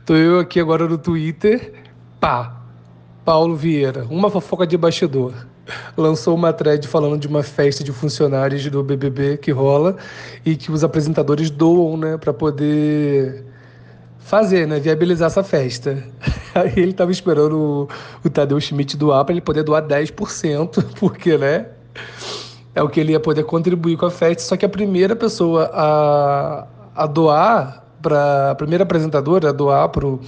Tô 0.07 0.15
eu 0.15 0.39
aqui 0.39 0.61
agora 0.61 0.87
no 0.87 0.97
Twitter 0.97 1.73
Pá, 2.21 2.63
Paulo 3.25 3.57
Vieira, 3.57 4.07
uma 4.09 4.31
fofoca 4.31 4.65
de 4.65 4.77
bastidor. 4.77 5.35
Lançou 5.97 6.37
uma 6.37 6.53
thread 6.53 6.87
falando 6.87 7.19
de 7.19 7.27
uma 7.27 7.43
festa 7.43 7.83
de 7.83 7.91
funcionários 7.91 8.65
do 8.71 8.85
BBB 8.85 9.39
que 9.39 9.51
rola 9.51 9.97
e 10.47 10.55
que 10.55 10.71
os 10.71 10.85
apresentadores 10.85 11.51
doam, 11.51 11.97
né, 11.97 12.17
para 12.17 12.33
poder 12.33 13.51
fazer, 14.25 14.67
né, 14.67 14.79
viabilizar 14.81 15.27
essa 15.27 15.43
festa. 15.43 16.03
Aí 16.55 16.73
ele 16.77 16.93
tava 16.93 17.11
esperando 17.11 17.57
o, 17.57 17.89
o 18.27 18.31
Tadeu 18.31 18.61
Schmidt 18.61 18.97
doar 18.97 19.25
para 19.25 19.35
ele 19.35 19.41
poder 19.41 19.63
doar 19.63 19.83
10%, 19.83 20.85
porque, 20.99 21.37
né, 21.37 21.67
é 22.75 22.83
o 22.83 22.89
que 22.89 23.01
ele 23.01 23.13
ia 23.13 23.21
poder 23.21 23.45
contribuir 23.45 23.97
com 23.97 24.07
a 24.07 24.11
festa. 24.11 24.43
Só 24.43 24.57
que 24.57 24.65
a 24.65 24.69
primeira 24.69 25.15
pessoa 25.15 25.71
a, 25.73 26.67
a 26.95 27.07
doar, 27.07 27.85
para 28.01 28.51
a 28.51 28.55
primeira 28.55 28.85
apresentadora 28.85 29.51
a 29.51 29.53
doar 29.53 29.89
pro 29.89 30.21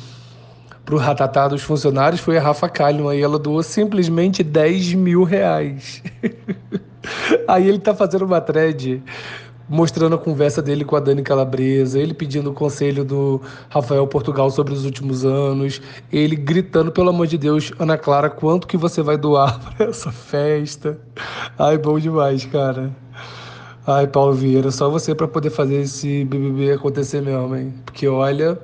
pro 0.85 0.99
ratatá 0.99 1.49
dos 1.49 1.63
funcionários 1.63 2.21
foi 2.21 2.37
a 2.37 2.41
Rafa 2.43 2.69
Kalimann 2.69 3.17
e 3.17 3.23
ela 3.23 3.39
doou 3.39 3.63
simplesmente 3.63 4.43
10 4.43 4.95
mil 4.95 5.25
reais. 5.25 6.03
Aí 7.49 7.69
ele 7.69 7.79
tá 7.79 7.95
fazendo 7.95 8.25
uma 8.25 8.41
thread 8.41 9.03
mostrando 9.69 10.15
a 10.15 10.19
conversa 10.19 10.61
dele 10.61 10.85
com 10.85 10.97
a 10.97 11.01
Dani 11.01 11.23
Calabresa, 11.23 11.99
ele 11.99 12.15
pedindo 12.15 12.51
o 12.51 12.55
conselho 12.55 13.05
do 13.05 13.41
Rafael 13.69 14.07
Portugal 14.07 14.51
sobre 14.51 14.75
os 14.75 14.85
últimos 14.85 15.25
anos, 15.25 15.81
ele 16.13 16.37
gritando, 16.37 16.93
pelo 16.93 17.11
amor 17.11 17.27
de 17.27 17.39
Deus, 17.39 17.73
Ana 17.79 17.97
Clara, 17.97 18.29
quanto 18.29 18.67
que 18.67 18.77
você 18.77 19.03
vai 19.03 19.17
doar 19.17 19.59
para 19.77 19.87
essa 19.87 20.13
festa? 20.13 20.99
Ai, 21.59 21.79
bom 21.79 21.99
demais, 21.99 22.45
cara. 22.45 22.95
Ai, 23.87 24.07
Paulo 24.07 24.33
Vieira, 24.33 24.71
só 24.71 24.89
você 24.89 25.15
para 25.15 25.29
poder 25.29 25.51
fazer 25.51 25.83
esse 25.83 26.25
BBB 26.25 26.73
acontecer 26.73 27.21
mesmo, 27.21 27.55
hein? 27.55 27.75
Porque 27.85 28.09
olha, 28.09 28.59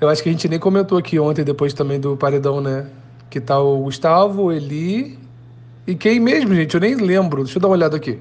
eu 0.00 0.08
acho 0.08 0.22
que 0.22 0.28
a 0.28 0.32
gente 0.32 0.48
nem 0.48 0.58
comentou 0.58 0.98
aqui 0.98 1.20
ontem, 1.20 1.44
depois 1.44 1.72
também 1.72 2.00
do 2.00 2.16
paredão, 2.16 2.60
né? 2.60 2.86
Que 3.30 3.40
tá 3.40 3.60
o 3.60 3.84
Gustavo, 3.84 4.44
o 4.44 4.52
Eli. 4.52 5.16
E 5.86 5.94
quem 5.94 6.18
mesmo, 6.18 6.52
gente? 6.54 6.74
Eu 6.74 6.80
nem 6.80 6.96
lembro. 6.96 7.44
Deixa 7.44 7.58
eu 7.58 7.62
dar 7.62 7.68
uma 7.68 7.76
olhada 7.76 7.96
aqui. 7.96 8.18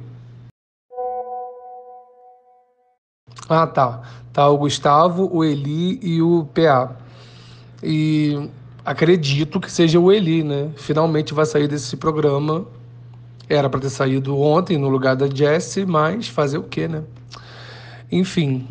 Ah, 3.54 3.68
tá. 3.68 4.02
Tá 4.34 4.48
o 4.50 4.58
Gustavo, 4.58 5.30
o 5.32 5.44
Eli 5.44 6.00
e 6.02 6.22
o 6.22 6.46
PA. 6.54 6.96
E 7.84 8.50
acredito 8.86 9.60
que 9.60 9.72
seja 9.72 10.00
o 10.00 10.12
Eli, 10.12 10.44
né? 10.44 10.72
Finalmente 10.78 11.34
vai 11.34 11.46
sair 11.46 11.68
desse 11.68 11.98
programa. 11.98 12.66
Era 13.50 13.70
para 13.70 13.82
ter 13.82 13.90
saído 13.90 14.40
ontem 14.40 14.78
no 14.78 14.88
lugar 14.88 15.16
da 15.16 15.28
Jessie, 15.28 15.86
mas 15.86 16.28
fazer 16.28 16.58
o 16.58 16.64
quê, 16.64 16.88
né? 16.88 17.04
Enfim. 18.12 18.68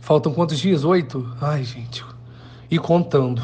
Faltam 0.00 0.32
quantos 0.32 0.58
dias? 0.58 0.84
Oito? 0.84 1.26
Ai, 1.40 1.64
gente 1.64 2.04
e 2.70 2.78
contando. 2.78 3.42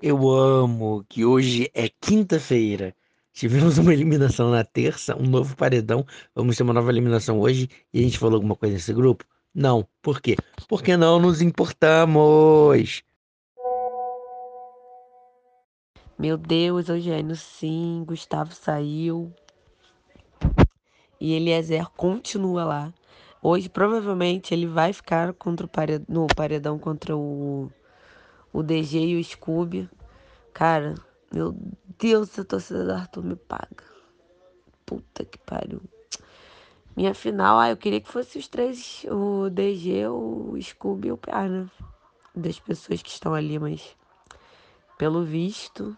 Eu 0.00 0.30
amo 0.30 1.04
que 1.08 1.24
hoje 1.24 1.70
é 1.74 1.88
quinta-feira. 1.88 2.94
Tivemos 3.38 3.78
uma 3.78 3.92
eliminação 3.92 4.50
na 4.50 4.64
terça, 4.64 5.16
um 5.16 5.22
novo 5.22 5.54
paredão. 5.54 6.04
Vamos 6.34 6.56
ter 6.56 6.64
uma 6.64 6.72
nova 6.72 6.90
eliminação 6.90 7.38
hoje. 7.38 7.68
E 7.94 8.00
a 8.00 8.02
gente 8.02 8.18
falou 8.18 8.34
alguma 8.34 8.56
coisa 8.56 8.74
nesse 8.74 8.92
grupo? 8.92 9.24
Não. 9.54 9.86
Por 10.02 10.20
quê? 10.20 10.36
Porque 10.68 10.96
não 10.96 11.20
nos 11.20 11.40
importamos. 11.40 13.04
Meu 16.18 16.36
Deus, 16.36 16.88
Eugênio, 16.88 17.36
sim. 17.36 18.02
Gustavo 18.04 18.52
saiu. 18.52 19.32
E 21.20 21.32
Eliezer 21.34 21.88
continua 21.90 22.64
lá. 22.64 22.94
Hoje, 23.40 23.68
provavelmente, 23.68 24.52
ele 24.52 24.66
vai 24.66 24.92
ficar 24.92 25.32
contra 25.32 25.64
o 25.64 25.68
paredão, 25.68 26.06
no 26.08 26.26
paredão 26.26 26.76
contra 26.76 27.16
o, 27.16 27.70
o 28.52 28.64
DG 28.64 28.98
e 28.98 29.20
o 29.20 29.22
Scooby. 29.22 29.88
Cara, 30.52 30.96
meu 31.32 31.54
Deus, 31.98 32.38
a 32.38 32.44
torcida 32.44 32.84
do 32.84 32.92
Arthur 32.92 33.22
me 33.22 33.36
paga. 33.36 33.84
Puta 34.86 35.24
que 35.24 35.38
pariu. 35.38 35.82
Minha 36.96 37.14
final, 37.14 37.58
ah, 37.58 37.70
eu 37.70 37.76
queria 37.76 38.00
que 38.00 38.10
fosse 38.10 38.38
os 38.38 38.48
três, 38.48 39.04
o 39.10 39.48
DG, 39.50 40.08
o 40.08 40.56
Scooby 40.60 41.08
e 41.08 41.12
o 41.12 41.18
PA, 41.18 41.48
né? 41.48 41.70
Das 42.34 42.58
pessoas 42.58 43.02
que 43.02 43.10
estão 43.10 43.34
ali, 43.34 43.58
mas 43.58 43.96
pelo 44.96 45.24
visto, 45.24 45.96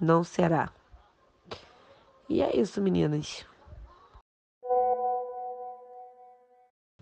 não 0.00 0.22
será. 0.22 0.70
E 2.28 2.42
é 2.42 2.54
isso, 2.54 2.82
meninas. 2.82 3.46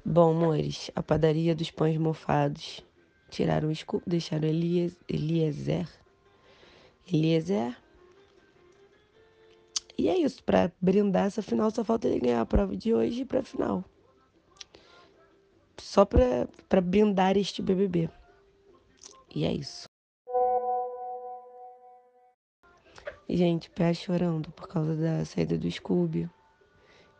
Bom, 0.04 0.30
amores, 0.30 0.88
a 0.94 1.02
padaria 1.02 1.52
dos 1.52 1.72
pães 1.72 1.98
mofados. 1.98 2.84
Tiraram 3.28 3.68
o 3.68 3.72
escudo, 3.72 4.04
deixaram 4.06 4.46
Elias, 4.46 4.96
Eliezer. 5.08 5.88
Eliezer. 7.06 7.76
E 9.98 10.08
é 10.08 10.18
isso, 10.18 10.42
para 10.44 10.70
brindar 10.80 11.26
essa 11.26 11.40
final, 11.40 11.70
só 11.70 11.82
falta 11.82 12.06
ele 12.06 12.20
ganhar 12.20 12.40
a 12.40 12.46
prova 12.46 12.76
de 12.76 12.92
hoje 12.92 13.24
para 13.24 13.42
final. 13.42 13.84
Só 15.78 16.04
para 16.04 16.80
brindar 16.82 17.36
este 17.36 17.62
BBB. 17.62 18.10
E 19.34 19.44
é 19.44 19.52
isso. 19.52 19.88
Gente, 23.28 23.70
pé 23.70 23.92
chorando 23.92 24.50
por 24.52 24.68
causa 24.68 24.94
da 24.94 25.24
saída 25.24 25.58
do 25.58 25.70
Scooby. 25.70 26.30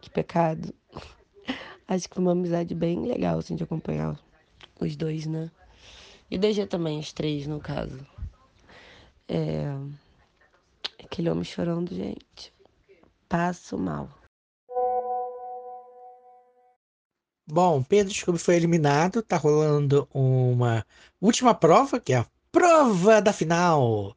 Que 0.01 0.11
pecado. 0.11 0.73
Acho 1.89 2.09
que 2.09 2.15
foi 2.15 2.23
uma 2.23 2.33
amizade 2.33 2.75
bem 2.75 3.07
legal, 3.07 3.39
assim, 3.39 3.57
de 3.57 3.65
acompanhar 3.65 4.19
os 4.81 4.97
dois, 4.97 5.27
né? 5.27 5.51
E 6.31 6.37
DG 6.37 6.67
também, 6.67 6.99
os 6.99 7.13
três, 7.13 7.47
no 7.47 7.61
caso. 7.61 8.07
É... 9.29 9.67
Aquele 11.03 11.31
homem 11.31 11.45
chorando, 11.45 11.95
gente. 11.95 12.53
Passo 13.29 13.79
mal. 13.79 14.09
Bom, 17.49 17.83
Pedro 17.83 18.13
Scooby 18.13 18.39
foi 18.39 18.57
eliminado. 18.57 19.23
Tá 19.23 19.37
rolando 19.37 20.09
uma 20.13 20.85
última 21.21 21.55
prova, 21.55 22.01
que 22.01 22.13
é 22.13 22.19
a 22.19 22.27
prova 22.51 23.23
da 23.23 23.33
final. 23.33 24.16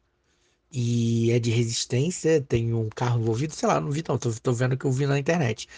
E 0.72 1.32
é 1.32 1.40
de 1.40 1.50
resistência, 1.50 2.40
tem 2.42 2.72
um 2.72 2.88
carro 2.88 3.20
envolvido, 3.20 3.52
sei 3.54 3.68
lá, 3.68 3.80
não 3.80 3.90
vi 3.90 4.04
não, 4.08 4.16
tô, 4.16 4.32
tô 4.32 4.52
vendo 4.52 4.76
que 4.76 4.84
eu 4.84 4.92
vi 4.92 5.04
na 5.04 5.18
internet. 5.18 5.68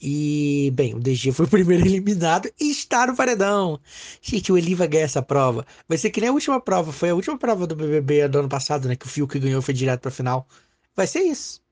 E, 0.00 0.70
bem, 0.74 0.94
o 0.94 1.00
DG 1.00 1.32
foi 1.32 1.46
o 1.46 1.48
primeiro 1.50 1.86
eliminado 1.86 2.50
e 2.60 2.70
está 2.70 3.06
no 3.06 3.16
paredão. 3.16 3.80
Gente, 4.20 4.52
o 4.52 4.58
Eli 4.58 4.74
vai 4.74 4.88
ganhar 4.88 5.04
essa 5.04 5.22
prova. 5.22 5.66
Vai 5.88 5.96
ser 5.96 6.10
que 6.10 6.20
nem 6.20 6.28
a 6.28 6.32
última 6.32 6.60
prova, 6.60 6.92
foi 6.92 7.10
a 7.10 7.14
última 7.14 7.38
prova 7.38 7.66
do 7.66 7.74
BBB 7.74 8.28
do 8.28 8.40
ano 8.40 8.48
passado, 8.48 8.88
né? 8.88 8.96
Que 8.96 9.06
o 9.06 9.08
Fio 9.08 9.26
que 9.26 9.38
ganhou 9.38 9.62
foi 9.62 9.72
direto 9.72 10.02
pra 10.02 10.10
final. 10.10 10.46
Vai 10.94 11.06
ser 11.06 11.20
isso. 11.20 11.62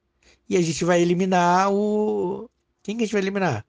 E 0.49 0.57
a 0.57 0.63
gente 0.63 0.85
vai 0.85 1.01
eliminar 1.03 1.73
o. 1.73 2.49
Quem 2.83 2.97
que 2.97 3.05
a 3.05 3.07
gente 3.07 3.13
vai 3.13 3.23
eliminar? 3.23 3.65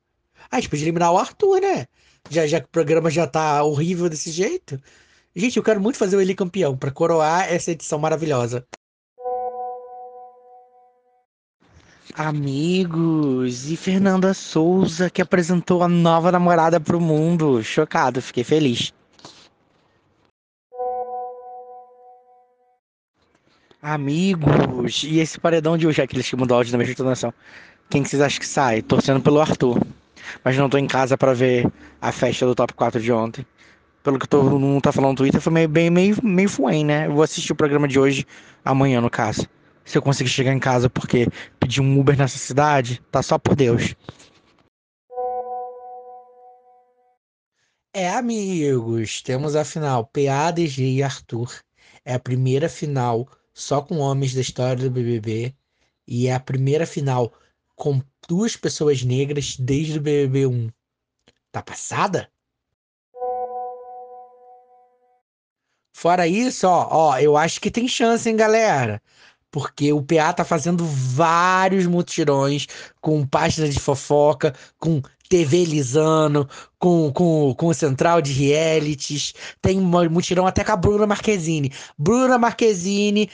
Ah, 0.50 0.58
a 0.58 0.60
gente 0.60 0.70
pode 0.70 0.84
eliminar 0.84 1.12
o 1.14 1.18
Arthur, 1.18 1.62
né? 1.62 1.88
Já, 2.30 2.48
já 2.48 2.60
que 2.60 2.68
o 2.68 2.70
programa 2.70 3.10
já 3.10 3.28
tá 3.28 3.64
horrível 3.64 4.10
desse 4.10 4.32
jeito. 4.32 4.82
Gente, 5.36 5.58
eu 5.58 5.64
quero 5.64 5.82
muito 5.82 5.98
fazer 5.98 6.18
o 6.18 6.22
Eli 6.22 6.36
campeão 6.36 6.78
pra 6.78 6.92
coroar 6.92 7.52
essa 7.52 7.72
edição 7.72 8.00
maravilhosa. 8.00 8.66
Amigos, 12.16 13.70
e 13.70 13.78
Fernanda 13.78 14.34
Souza 14.34 15.10
que 15.10 15.22
apresentou 15.22 15.82
a 15.84 15.88
nova 15.88 16.32
namorada 16.32 16.80
pro 16.80 17.00
mundo. 17.00 17.64
Chocado, 17.64 18.22
fiquei 18.22 18.44
feliz. 18.44 18.94
Amigos, 23.82 25.04
e 25.04 25.20
esse 25.20 25.40
paredão 25.40 25.78
de 25.78 25.88
hoje, 25.88 26.02
aqueles 26.02 26.30
que 26.30 26.36
mudam 26.36 26.56
o 26.56 26.60
áudio 26.60 26.72
da 26.72 26.78
mesma 26.78 26.94
entonação. 26.94 27.34
Quem 27.90 28.04
que 28.04 28.10
vocês 28.10 28.22
acham 28.22 28.40
que 28.40 28.48
sai? 28.48 28.82
Torcendo 28.82 29.22
pelo 29.22 29.40
Arthur. 29.40 29.82
Mas 30.44 30.58
não 30.58 30.70
tô 30.70 30.78
em 30.78 30.88
casa 30.88 31.18
pra 31.18 31.34
ver 31.34 31.72
a 32.02 32.12
festa 32.12 32.46
do 32.46 32.54
top 32.54 32.74
4 32.74 33.02
de 33.02 33.12
ontem. 33.12 33.46
Pelo 34.04 34.20
que 34.20 34.28
todo 34.28 34.60
mundo 34.60 34.82
tá 34.82 34.92
falando 34.92 35.12
no 35.12 35.18
Twitter, 35.18 35.42
foi 35.42 35.54
meio, 35.54 35.70
bem, 35.70 35.90
meio, 35.90 36.16
meio 36.24 36.50
fuém, 36.50 36.86
né? 36.86 37.08
Eu 37.08 37.14
vou 37.14 37.24
assistir 37.24 37.52
o 37.54 37.56
programa 37.56 37.88
de 37.88 38.00
hoje, 38.00 38.26
amanhã, 38.64 39.02
no 39.02 39.10
caso. 39.10 39.48
Se 39.92 39.98
eu 39.98 40.02
conseguir 40.02 40.30
chegar 40.30 40.54
em 40.54 40.60
casa 40.60 40.90
porque 40.90 41.28
pedi 41.60 41.82
um 41.82 42.00
Uber 42.00 42.18
nessa 42.18 42.38
cidade, 42.38 43.02
tá 43.12 43.22
só 43.22 43.38
por 43.38 43.58
Deus. 43.58 43.94
É, 47.94 48.10
amigos, 48.10 49.22
temos 49.22 49.54
a 49.54 49.66
final 49.66 50.06
PA, 50.06 50.50
DG 50.50 50.82
e 50.82 51.04
Arthur. 51.04 51.60
É 52.06 52.14
a 52.14 52.20
primeira 52.20 52.70
final 52.70 53.28
só 53.54 53.82
com 53.82 53.98
homens 53.98 54.34
da 54.34 54.40
história 54.40 54.82
do 54.82 54.90
BBB. 54.90 55.54
E 56.08 56.28
é 56.28 56.36
a 56.36 56.40
primeira 56.40 56.86
final 56.86 57.34
com 57.76 58.02
duas 58.30 58.56
pessoas 58.56 59.04
negras 59.04 59.58
desde 59.58 59.98
o 59.98 60.02
BBB 60.02 60.46
1. 60.46 60.70
Tá 61.52 61.62
passada? 61.62 62.32
Fora 65.94 66.26
isso, 66.26 66.66
ó, 66.66 66.88
ó, 66.90 67.20
eu 67.20 67.36
acho 67.36 67.60
que 67.60 67.70
tem 67.70 67.90
chance, 67.90 68.30
hein, 68.30 68.38
galera? 68.38 69.02
Porque 69.52 69.92
o 69.92 70.02
PA 70.02 70.34
tá 70.34 70.46
fazendo 70.46 70.86
vários 70.86 71.86
mutirões 71.86 72.68
com 73.02 73.26
página 73.26 73.68
de 73.68 73.80
fofoca, 73.80 74.54
com 74.80 75.02
TV 75.28 75.64
Lisano, 75.66 76.48
com, 76.78 77.12
com, 77.12 77.54
com 77.56 77.74
central 77.74 78.22
de 78.22 78.34
realities. 78.34 79.34
Tem 79.62 79.80
mutirão 79.80 80.48
até 80.48 80.64
com 80.64 80.72
a 80.72 80.76
Bruna 80.76 81.08
Marquezine. 81.08 81.72
Bruna 81.98 82.38
Marquezine 82.38 83.30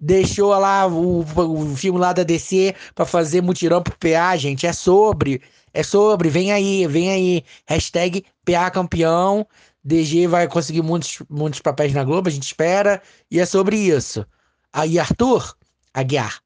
deixou 0.00 0.50
lá 0.58 0.86
o, 0.86 1.20
o 1.20 1.76
filme 1.76 1.98
lá 1.98 2.12
da 2.12 2.22
DC 2.22 2.74
para 2.94 3.04
fazer 3.04 3.40
mutirão 3.40 3.82
pro 3.82 3.96
PA, 3.98 4.36
gente. 4.36 4.66
É 4.66 4.72
sobre. 4.72 5.42
É 5.72 5.82
sobre. 5.82 6.28
Vem 6.28 6.52
aí, 6.52 6.86
vem 6.86 7.10
aí. 7.10 7.44
Hashtag 7.66 8.24
PA 8.44 8.70
campeão. 8.70 9.46
DG 9.84 10.26
vai 10.28 10.48
conseguir 10.48 10.82
muitos, 10.82 11.18
muitos 11.28 11.60
papéis 11.60 11.92
na 11.92 12.04
Globo, 12.04 12.28
a 12.28 12.32
gente 12.32 12.44
espera. 12.44 13.02
E 13.30 13.40
é 13.40 13.46
sobre 13.46 13.76
isso. 13.76 14.24
Aí, 14.72 14.98
Arthur, 14.98 15.54
Aguiar. 15.94 16.40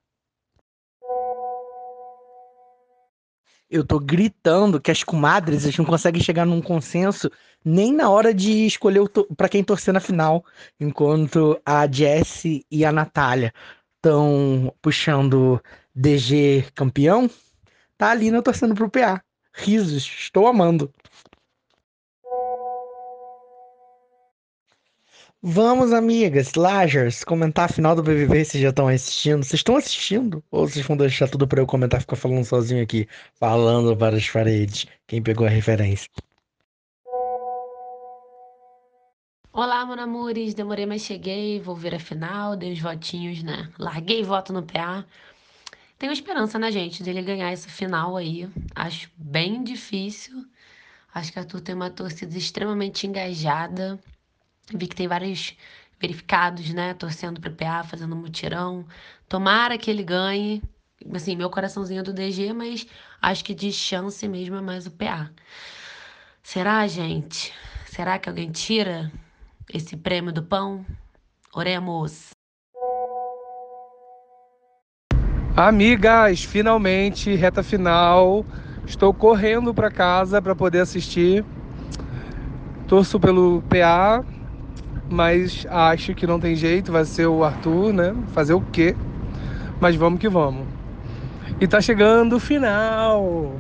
Eu 3.69 3.85
tô 3.85 3.99
gritando 3.99 4.81
que 4.81 4.93
as 4.93 5.03
comadres 5.03 5.65
eles 5.65 5.76
não 5.76 5.85
conseguem 5.85 6.23
chegar 6.23 6.47
num 6.47 6.62
consenso 6.62 7.29
nem 7.65 7.93
na 7.93 8.09
hora 8.09 8.33
de 8.33 8.65
escolher 8.65 9.03
para 9.37 9.49
quem 9.49 9.65
torcer 9.65 9.93
na 9.93 9.99
final, 9.99 10.45
enquanto 10.79 11.61
a 11.65 11.91
Jessie 11.91 12.65
e 12.71 12.85
a 12.85 12.93
Natália 12.93 13.53
estão 13.97 14.73
puxando 14.81 15.61
DG 15.93 16.67
campeão, 16.75 17.29
tá 17.99 18.11
ali 18.11 18.27
Lina 18.27 18.42
torcendo 18.42 18.75
pro 18.75 18.90
PA. 18.90 19.20
Risos, 19.53 20.05
estou 20.05 20.47
amando. 20.47 20.92
Vamos, 25.42 25.92
amigas, 25.92 26.55
Lagers, 26.55 27.22
comentar 27.22 27.66
a 27.66 27.68
final 27.72 27.94
do 27.94 28.03
BBB, 28.03 28.44
vocês 28.44 28.62
já 28.62 28.70
estão 28.70 28.88
assistindo. 28.88 29.44
Vocês 29.44 29.61
estão 29.61 29.77
assistindo? 29.77 30.42
Ou 30.51 30.66
vocês 30.66 30.85
vão 30.85 30.96
deixar 30.96 31.29
tudo 31.29 31.46
para 31.46 31.61
eu 31.61 31.66
comentar 31.66 32.01
ficar 32.01 32.16
falando 32.16 32.44
sozinho 32.44 32.83
aqui, 32.83 33.07
falando 33.35 33.94
para 33.96 34.16
as 34.16 34.29
paredes? 34.29 34.87
Quem 35.07 35.22
pegou 35.22 35.46
a 35.46 35.51
referência? 35.51 36.09
Olá, 39.53 39.85
meu 39.87 39.96
demorei, 40.55 40.87
mas 40.87 41.03
cheguei, 41.03 41.61
vou 41.61 41.77
ver 41.77 41.94
a 41.94 42.01
final, 42.01 42.57
dei 42.57 42.72
os 42.72 42.81
votinhos, 42.81 43.42
né? 43.42 43.70
Larguei 43.79 44.22
voto 44.22 44.53
no 44.53 44.62
PA. 44.62 45.05
Tenho 45.99 46.12
esperança, 46.12 46.59
né, 46.59 46.72
gente, 46.72 47.03
dele 47.03 47.22
ganhar 47.22 47.51
essa 47.53 47.68
final 47.68 48.16
aí. 48.16 48.49
Acho 48.75 49.11
bem 49.16 49.62
difícil. 49.62 50.44
Acho 51.14 51.33
que 51.33 51.38
a 51.38 51.42
Arthur 51.42 51.61
tem 51.61 51.75
uma 51.75 51.90
torcida 51.90 52.37
extremamente 52.37 53.07
engajada. 53.07 53.99
Vi 54.74 54.87
que 54.87 54.96
tem 54.96 55.07
vários 55.07 55.57
verificados, 56.00 56.72
né? 56.72 56.94
Torcendo 56.94 57.40
pro 57.40 57.52
PA, 57.52 57.85
fazendo 57.85 58.16
mutirão. 58.16 58.85
Tomara 59.29 59.79
que 59.79 59.90
ele 59.90 60.02
ganhe. 60.02 60.62
Assim, 61.14 61.37
meu 61.37 61.50
coraçãozinho 61.50 62.00
é 62.00 62.02
do 62.02 62.12
DG, 62.12 62.52
mas 62.52 62.87
acho 63.20 63.44
que 63.44 63.55
de 63.55 63.72
chance 63.72 64.26
mesmo 64.26 64.57
é 64.57 64.61
mais 64.61 64.87
o 64.87 64.90
PA. 64.90 65.31
Será, 66.42 66.87
gente? 66.87 67.52
Será 67.87 68.18
que 68.18 68.29
alguém 68.29 68.50
tira 68.50 69.11
esse 69.72 69.96
prêmio 69.96 70.33
do 70.33 70.42
pão? 70.42 70.85
Oremos. 71.55 72.31
Amigas, 75.57 76.44
finalmente, 76.44 77.35
reta 77.35 77.62
final. 77.62 78.44
Estou 78.87 79.14
correndo 79.14 79.72
para 79.72 79.90
casa 79.90 80.40
para 80.42 80.55
poder 80.55 80.81
assistir. 80.81 81.44
Torço 82.87 83.18
pelo 83.18 83.62
PA, 83.62 84.24
mas 85.11 85.66
acho 85.69 86.14
que 86.14 86.27
não 86.27 86.40
tem 86.40 86.57
jeito, 86.57 86.92
vai 86.92 87.05
ser 87.05 87.27
o 87.27 87.45
Arthur, 87.45 87.92
né? 87.92 88.14
Fazer 88.33 88.55
o 88.55 88.61
quê? 88.61 88.95
Mas 89.81 89.95
vamos 89.95 90.19
que 90.19 90.29
vamos. 90.29 90.66
E 91.61 91.66
tá 91.66 91.81
chegando 91.81 92.37
o 92.37 92.40
final. 92.40 93.55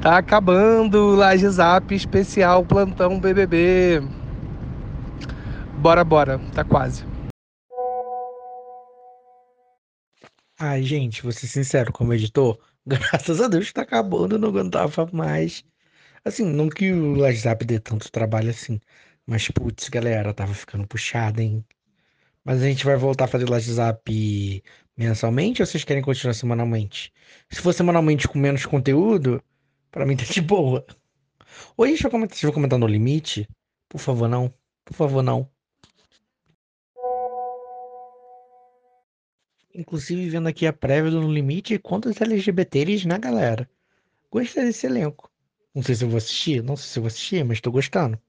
Tá 0.00 0.18
acabando 0.18 0.94
o 0.98 1.14
Laje 1.14 1.48
Zap 1.48 1.94
especial 1.94 2.64
plantão 2.64 3.20
BBB. 3.20 4.02
Bora, 5.78 6.04
bora, 6.04 6.38
tá 6.54 6.64
quase. 6.64 7.04
Ai, 10.58 10.82
gente, 10.82 11.22
vou 11.22 11.32
ser 11.32 11.46
sincero, 11.46 11.92
como 11.92 12.12
editor, 12.12 12.58
graças 12.86 13.40
a 13.40 13.48
Deus 13.48 13.72
tá 13.72 13.82
acabando, 13.82 14.38
não 14.38 14.50
aguentava 14.50 15.08
mais. 15.12 15.64
Assim, 16.24 16.44
não 16.44 16.68
que 16.68 16.92
o 16.92 17.14
Laje 17.14 17.38
Zap 17.40 17.64
dê 17.64 17.80
tanto 17.80 18.12
trabalho 18.12 18.50
assim, 18.50 18.80
mas, 19.30 19.48
putz, 19.48 19.88
galera, 19.88 20.34
tava 20.34 20.52
ficando 20.52 20.88
puxado, 20.88 21.40
hein? 21.40 21.64
Mas 22.44 22.60
a 22.60 22.66
gente 22.66 22.84
vai 22.84 22.96
voltar 22.96 23.26
a 23.26 23.28
fazer 23.28 23.48
WhatsApp 23.48 24.62
mensalmente 24.96 25.62
ou 25.62 25.66
vocês 25.66 25.84
querem 25.84 26.02
continuar 26.02 26.34
semanalmente? 26.34 27.12
Se 27.48 27.60
for 27.60 27.72
semanalmente 27.72 28.26
com 28.26 28.40
menos 28.40 28.66
conteúdo, 28.66 29.40
pra 29.88 30.04
mim 30.04 30.16
tá 30.16 30.24
de 30.24 30.40
boa. 30.40 30.84
Ou 31.76 31.84
a 31.84 31.88
gente 31.88 32.02
vai 32.02 32.10
comentar, 32.10 32.36
vocês 32.36 32.42
vão 32.42 32.54
comentar 32.54 32.76
no 32.76 32.88
limite? 32.88 33.48
Por 33.88 34.00
favor, 34.00 34.28
não. 34.28 34.52
Por 34.84 34.94
favor, 34.94 35.22
não. 35.22 35.48
Inclusive, 39.72 40.28
vendo 40.28 40.48
aqui 40.48 40.66
a 40.66 40.72
prévia 40.72 41.12
do 41.12 41.20
No 41.20 41.32
Limite, 41.32 41.78
quantos 41.78 42.20
LGBTs, 42.20 43.06
né, 43.06 43.16
galera? 43.16 43.70
Gostei 44.28 44.64
desse 44.64 44.86
elenco. 44.86 45.30
Não 45.72 45.84
sei 45.84 45.94
se 45.94 46.04
eu 46.04 46.08
vou 46.08 46.18
assistir, 46.18 46.64
não 46.64 46.76
sei 46.76 46.88
se 46.88 46.98
eu 46.98 47.02
vou 47.04 47.06
assistir, 47.06 47.44
mas 47.44 47.60
tô 47.60 47.70
gostando. 47.70 48.20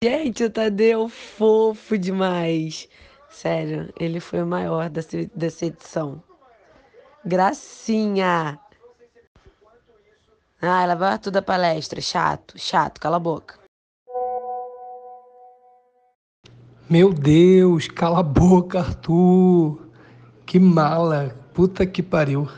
Gente, 0.00 0.44
o 0.44 0.50
Tadeu 0.50 1.08
fofo 1.08 1.98
demais. 1.98 2.88
Sério, 3.28 3.92
ele 3.98 4.20
foi 4.20 4.40
o 4.44 4.46
maior 4.46 4.88
dessa, 4.88 5.28
dessa 5.34 5.66
edição. 5.66 6.22
Gracinha. 7.24 8.60
Ah, 10.62 10.82
ela 10.84 10.94
vai 10.94 11.18
tudo 11.18 11.34
da 11.34 11.42
palestra. 11.42 12.00
Chato, 12.00 12.56
chato, 12.56 13.00
cala 13.00 13.16
a 13.16 13.20
boca. 13.20 13.58
Meu 16.88 17.12
Deus, 17.12 17.88
cala 17.88 18.20
a 18.20 18.22
boca, 18.22 18.78
Arthur. 18.78 19.84
Que 20.46 20.60
mala. 20.60 21.36
Puta 21.52 21.84
que 21.84 22.04
pariu. 22.04 22.48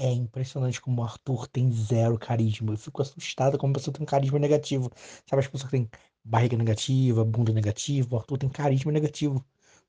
É 0.00 0.12
impressionante 0.12 0.80
como 0.80 1.02
o 1.02 1.04
Arthur 1.04 1.48
tem 1.48 1.72
zero 1.72 2.16
carisma. 2.16 2.72
Eu 2.72 2.78
fico 2.78 3.02
assustado 3.02 3.58
como 3.58 3.72
a 3.72 3.74
pessoa 3.74 3.92
tem 3.92 4.04
um 4.04 4.06
carisma 4.06 4.38
negativo. 4.38 4.92
Sabe, 5.28 5.40
as 5.40 5.48
pessoas 5.48 5.64
que 5.64 5.70
têm 5.76 5.90
barriga 6.24 6.56
negativa, 6.56 7.24
bunda 7.24 7.52
negativa, 7.52 8.14
o 8.14 8.18
Arthur 8.18 8.38
tem 8.38 8.48
carisma 8.48 8.92
negativo. 8.92 9.44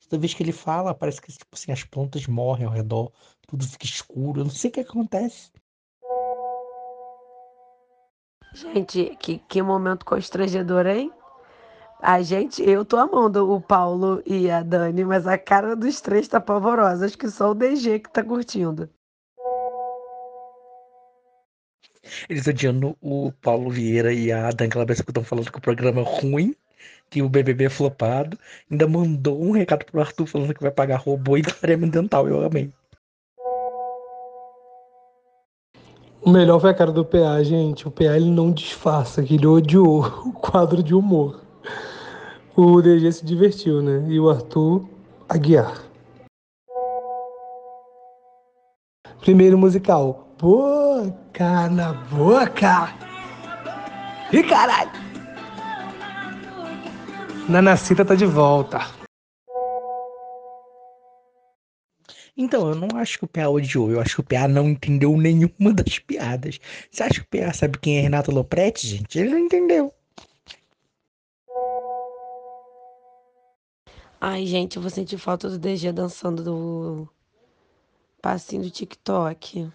Toda 0.10 0.20
vez 0.20 0.34
que 0.34 0.42
ele 0.42 0.52
fala, 0.52 0.96
parece 0.96 1.22
que 1.22 1.32
tipo 1.32 1.46
assim, 1.54 1.72
as 1.72 1.84
plantas 1.84 2.26
morrem 2.26 2.66
ao 2.66 2.74
redor, 2.74 3.12
tudo 3.48 3.64
fica 3.68 3.86
escuro. 3.86 4.42
Eu 4.42 4.46
não 4.46 4.52
sei 4.52 4.72
o 4.72 4.74
que 4.74 4.80
acontece. 4.80 5.52
Gente, 8.52 9.16
que, 9.18 9.38
que 9.38 9.62
momento 9.62 10.06
constrangedor, 10.06 10.88
hein? 10.88 11.14
A 12.02 12.22
gente, 12.24 12.64
eu 12.68 12.84
tô 12.84 12.98
amando 12.98 13.52
o 13.54 13.62
Paulo 13.62 14.24
e 14.26 14.50
a 14.50 14.64
Dani, 14.64 15.06
mas 15.06 15.28
a 15.28 15.38
cara 15.38 15.76
dos 15.76 16.02
três 16.02 16.28
tá 16.28 16.42
pavorosa. 16.42 17.06
Acho 17.06 17.18
que 17.18 17.30
só 17.30 17.52
o 17.52 17.54
DG 17.54 18.00
que 18.00 18.10
tá 18.10 18.24
curtindo. 18.24 18.90
Eles 22.28 22.48
odiando 22.48 22.98
o 23.02 23.32
Paulo 23.42 23.70
Vieira 23.70 24.12
e 24.12 24.32
a 24.32 24.50
Dan 24.52 24.70
Calabresa 24.70 25.04
que 25.04 25.12
estão 25.12 25.24
falando 25.24 25.52
que 25.52 25.58
o 25.58 25.62
programa 25.62 26.02
é 26.02 26.04
ruim, 26.04 26.56
que 27.10 27.22
o 27.22 27.30
BBB 27.30 27.66
é 27.66 27.70
flopado. 27.70 28.38
Ainda 28.70 28.88
mandou 28.88 29.42
um 29.42 29.52
recado 29.52 29.86
pro 29.86 30.02
Arthur 30.02 30.26
falando 30.26 30.54
que 30.54 30.62
vai 30.62 30.72
pagar 30.72 30.98
robô 30.98 31.38
e 31.38 31.42
aparelhamento 31.42 32.02
dental. 32.02 32.28
Eu 32.28 32.46
amei. 32.46 32.72
O 36.22 36.30
melhor 36.30 36.60
foi 36.60 36.70
a 36.70 36.74
cara 36.74 36.92
do 36.92 37.06
PA, 37.06 37.42
gente. 37.44 37.88
O 37.88 37.92
PA 37.92 38.16
ele 38.16 38.30
não 38.30 38.52
disfarça, 38.52 39.24
que 39.24 39.36
ele 39.36 39.48
odiou 39.48 40.06
o 40.28 40.34
quadro 40.34 40.84
de 40.84 40.94
humor. 40.94 41.42
O 42.56 42.82
DG 42.82 43.12
se 43.12 43.26
divertiu, 43.26 43.82
né? 43.82 44.06
E 44.10 44.20
o 44.20 44.30
Arthur 44.30 44.86
Aguiar. 45.30 45.82
Primeiro 49.22 49.58
musical. 49.58 50.28
Boca 51.00 51.70
na 51.70 51.94
boca. 51.94 52.94
Ih, 54.34 54.44
caralho. 54.44 54.92
Nanacita 57.48 58.04
tá 58.04 58.16
de 58.16 58.26
volta. 58.26 58.80
Então, 62.36 62.68
eu 62.68 62.76
não 62.76 62.98
acho 62.98 63.18
que 63.18 63.24
o 63.24 63.28
PA 63.30 63.48
odiou, 63.48 63.90
eu 63.90 64.02
acho 64.02 64.16
que 64.16 64.22
o 64.22 64.24
PA 64.26 64.46
não 64.50 64.68
entendeu 64.68 65.16
nenhuma 65.16 65.74
das 65.74 66.00
piadas. 66.00 66.60
Você 66.92 67.04
acha 67.04 67.14
que 67.14 67.38
o 67.38 67.46
PA 67.46 67.54
sabe 67.54 67.78
quem 67.78 67.98
é 67.98 68.02
Renato 68.02 68.30
Lopretti, 68.30 68.86
gente? 68.86 69.18
Ele 69.18 69.30
não 69.30 69.40
entendeu. 69.40 69.94
Ai, 74.20 74.46
gente, 74.46 74.76
eu 74.76 74.82
vou 74.82 74.92
sentir 74.92 75.18
falta 75.18 75.50
do 75.50 75.58
DG 75.58 75.94
dançando 75.94 76.44
do 76.44 77.08
passinho 78.22 78.64
do 78.64 78.70
TikTok. 78.70 79.72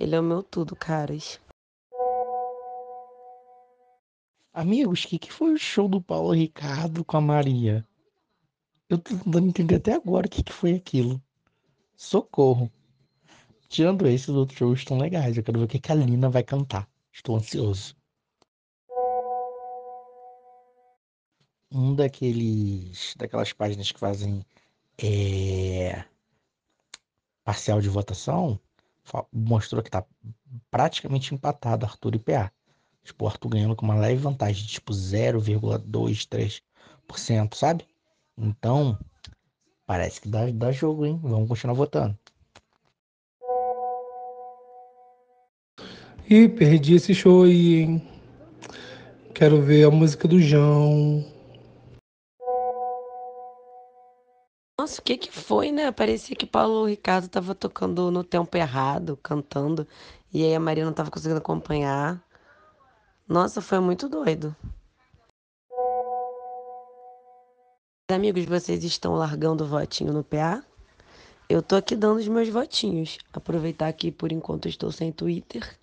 Ele 0.00 0.14
é 0.14 0.20
o 0.20 0.22
meu 0.22 0.42
tudo, 0.42 0.74
caras. 0.74 1.38
Amigos, 4.50 5.04
o 5.04 5.08
que, 5.08 5.18
que 5.18 5.30
foi 5.30 5.52
o 5.52 5.58
show 5.58 5.86
do 5.86 6.00
Paulo 6.00 6.32
Ricardo 6.32 7.04
com 7.04 7.18
a 7.18 7.20
Maria? 7.20 7.86
Eu 8.88 8.96
tô 8.96 9.14
tentando 9.14 9.46
entender 9.46 9.74
até 9.74 9.92
agora 9.92 10.26
o 10.26 10.30
que, 10.30 10.42
que 10.42 10.54
foi 10.54 10.72
aquilo. 10.72 11.22
Socorro. 11.94 12.72
Tirando 13.68 14.08
esse, 14.08 14.30
os 14.30 14.36
outros 14.38 14.58
shows 14.58 14.78
estão 14.78 14.96
legais. 14.96 15.36
Eu 15.36 15.42
quero 15.42 15.58
ver 15.58 15.66
o 15.66 15.68
que, 15.68 15.78
que 15.78 15.92
a 15.92 15.94
Lina 15.94 16.30
vai 16.30 16.42
cantar. 16.42 16.88
Estou 17.12 17.36
ansioso. 17.36 17.94
Um 21.70 21.94
daqueles. 21.94 23.14
daquelas 23.18 23.52
páginas 23.52 23.92
que 23.92 24.00
fazem 24.00 24.42
é, 24.96 26.06
parcial 27.44 27.82
de 27.82 27.90
votação 27.90 28.58
mostrou 29.32 29.82
que 29.82 29.90
tá 29.90 30.04
praticamente 30.70 31.34
empatado 31.34 31.86
Arthur 31.86 32.14
e 32.14 32.18
PA. 32.18 32.52
Tipo, 33.02 33.24
o 33.24 33.28
Arthur 33.28 33.48
ganhando 33.48 33.74
com 33.74 33.84
uma 33.84 33.96
leve 33.96 34.16
vantagem 34.16 34.64
de 34.64 34.68
tipo 34.68 34.92
0,23%, 34.92 37.54
sabe? 37.54 37.86
Então, 38.36 38.98
parece 39.86 40.20
que 40.20 40.28
dá, 40.28 40.50
dá 40.50 40.72
jogo, 40.72 41.06
hein? 41.06 41.18
Vamos 41.22 41.48
continuar 41.48 41.74
votando. 41.74 42.18
Ih, 46.28 46.48
perdi 46.48 46.94
esse 46.94 47.14
show 47.14 47.42
aí, 47.42 47.80
hein? 47.80 48.02
Quero 49.34 49.62
ver 49.62 49.84
a 49.84 49.90
música 49.90 50.28
do 50.28 50.40
João. 50.40 51.24
Nossa, 54.80 54.98
o 54.98 55.04
que 55.04 55.18
que 55.18 55.30
foi, 55.30 55.70
né? 55.70 55.92
Parecia 55.92 56.34
que 56.34 56.46
Paulo 56.46 56.86
Ricardo 56.86 57.28
tava 57.28 57.54
tocando 57.54 58.10
no 58.10 58.24
tempo 58.24 58.56
errado, 58.56 59.14
cantando, 59.22 59.86
e 60.32 60.42
aí 60.42 60.54
a 60.54 60.58
Maria 60.58 60.86
não 60.86 60.92
tava 60.94 61.10
conseguindo 61.10 61.36
acompanhar. 61.36 62.18
Nossa, 63.28 63.60
foi 63.60 63.78
muito 63.78 64.08
doido. 64.08 64.56
Amigos, 68.10 68.46
vocês 68.46 68.82
estão 68.82 69.16
largando 69.16 69.64
o 69.64 69.66
votinho 69.66 70.14
no 70.14 70.24
PA? 70.24 70.64
Eu 71.46 71.60
tô 71.60 71.76
aqui 71.76 71.94
dando 71.94 72.18
os 72.18 72.28
meus 72.28 72.48
votinhos. 72.48 73.18
Aproveitar 73.34 73.92
que 73.92 74.10
por 74.10 74.32
enquanto 74.32 74.66
estou 74.66 74.90
sem 74.90 75.12
Twitter. 75.12 75.78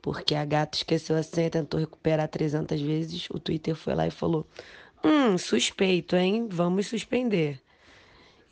Porque 0.00 0.36
a 0.36 0.44
gata 0.44 0.76
esqueceu 0.76 1.16
a 1.16 1.24
senha, 1.24 1.50
tentou 1.50 1.80
recuperar 1.80 2.28
300 2.28 2.80
vezes. 2.80 3.28
O 3.30 3.40
Twitter 3.40 3.74
foi 3.74 3.96
lá 3.96 4.06
e 4.06 4.12
falou: 4.12 4.46
Hum, 5.02 5.36
suspeito, 5.36 6.14
hein? 6.14 6.46
Vamos 6.48 6.86
suspender. 6.86 7.60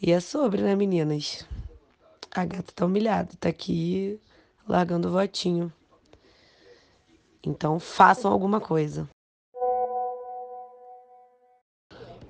E 0.01 0.13
é 0.13 0.21
sobre, 0.21 0.63
né, 0.63 0.77
meninas? 0.77 1.45
A 2.31 2.45
gata 2.45 2.73
tá 2.73 2.87
humilhada, 2.87 3.31
tá 3.41 3.49
aqui 3.49 4.21
largando 4.69 5.09
o 5.09 5.13
votinho. 5.13 5.73
Então 7.45 7.81
façam 7.81 8.31
alguma 8.31 8.61
coisa. 8.61 9.09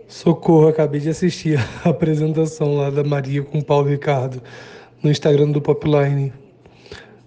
Socorro, 0.09 0.69
acabei 0.69 1.01
de 1.01 1.11
assistir 1.11 1.59
a 1.85 1.91
apresentação 1.91 2.77
lá 2.77 2.89
da 2.89 3.05
Maria 3.05 3.43
com 3.43 3.59
o 3.59 3.65
Paulo 3.65 3.89
Ricardo 3.89 4.43
no 5.03 5.11
Instagram 5.11 5.51
do 5.51 5.61
Popline. 5.61 6.33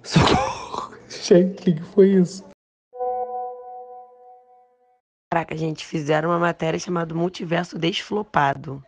Socorro! 0.02 0.96
Gente, 1.08 1.70
o 1.70 1.76
que, 1.76 1.84
foi 1.84 2.14
isso? 2.14 2.44
Caraca, 5.32 5.56
gente, 5.56 5.86
fizeram 5.86 6.30
uma 6.30 6.40
matéria 6.40 6.80
chamada 6.80 7.14
Multiverso 7.16 7.78
Desflopado. 7.78 8.84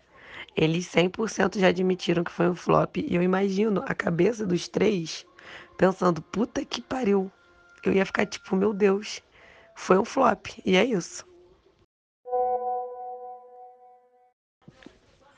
Eles 0.56 0.88
100% 0.88 1.60
já 1.60 1.68
admitiram 1.68 2.24
que 2.24 2.32
foi 2.32 2.50
um 2.50 2.56
flop. 2.56 2.98
E 2.98 3.16
eu 3.16 3.24
imagino 3.24 3.84
a 3.86 3.96
cabeça 3.96 4.46
dos 4.46 4.68
três 4.68 5.26
pensando: 5.78 6.22
puta 6.22 6.64
que 6.64 6.82
pariu. 6.82 7.32
Eu 7.84 7.94
ia 7.94 8.06
ficar 8.06 8.26
tipo: 8.26 8.56
meu 8.56 8.74
Deus, 8.74 9.22
foi 9.76 9.98
um 9.98 10.06
flop. 10.06 10.48
E 10.66 10.76
é 10.76 10.86
isso. 10.86 11.26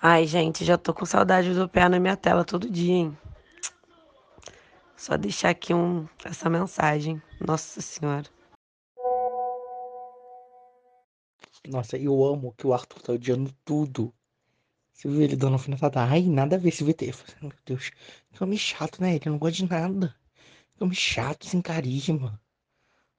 Ai, 0.02 0.28
gente, 0.28 0.64
já 0.64 0.78
tô 0.78 0.94
com 0.94 1.06
saudade 1.06 1.54
do 1.54 1.68
pé 1.68 1.90
na 1.90 2.00
minha 2.00 2.16
tela 2.16 2.46
todo 2.46 2.70
dia, 2.70 2.94
hein? 2.94 3.18
Só 4.96 5.18
deixar 5.18 5.50
aqui 5.50 5.74
um, 5.74 6.08
essa 6.24 6.50
mensagem. 6.50 7.22
Nossa 7.40 7.82
Senhora. 7.82 8.30
Nossa, 11.68 11.98
eu 11.98 12.24
amo 12.24 12.54
que 12.56 12.68
o 12.68 12.74
Arthur 12.74 13.02
tá 13.02 13.14
odiando 13.14 13.52
tudo. 13.66 14.14
Você 14.96 15.10
viu 15.10 15.22
ele 15.22 15.36
dando 15.36 15.54
alfinetada? 15.54 16.02
Ai, 16.02 16.22
nada 16.24 16.56
a 16.56 16.60
ver 16.60 16.70
esse 16.70 16.82
VT. 16.84 17.12
Falei, 17.12 17.36
Meu 17.42 17.52
Deus, 17.66 17.92
que 18.32 18.42
homem 18.44 18.58
chato, 18.58 19.02
né? 19.02 19.16
Ele 19.16 19.30
não 19.30 19.38
gosta 19.38 19.58
de 19.58 19.70
nada. 19.70 20.16
Que 20.78 20.84
homem 20.84 20.96
chato, 20.96 21.46
sem 21.46 21.62
carisma. 21.62 22.40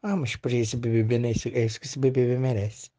Ah, 0.02 0.16
mas 0.16 0.34
por 0.36 0.50
esse 0.52 0.74
BBB, 0.74 1.18
né? 1.18 1.30
Isso- 1.32 1.48
É 1.48 1.64
isso 1.66 1.78
que 1.78 1.86
esse 1.86 1.98
BBB 1.98 2.38
merece. 2.38 2.90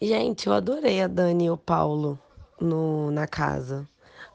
Gente, 0.00 0.46
eu 0.46 0.52
adorei 0.52 1.02
a 1.02 1.08
Dani 1.08 1.46
e 1.46 1.50
o 1.50 1.56
Paulo 1.56 2.16
no, 2.60 3.10
na 3.10 3.26
casa. 3.26 3.88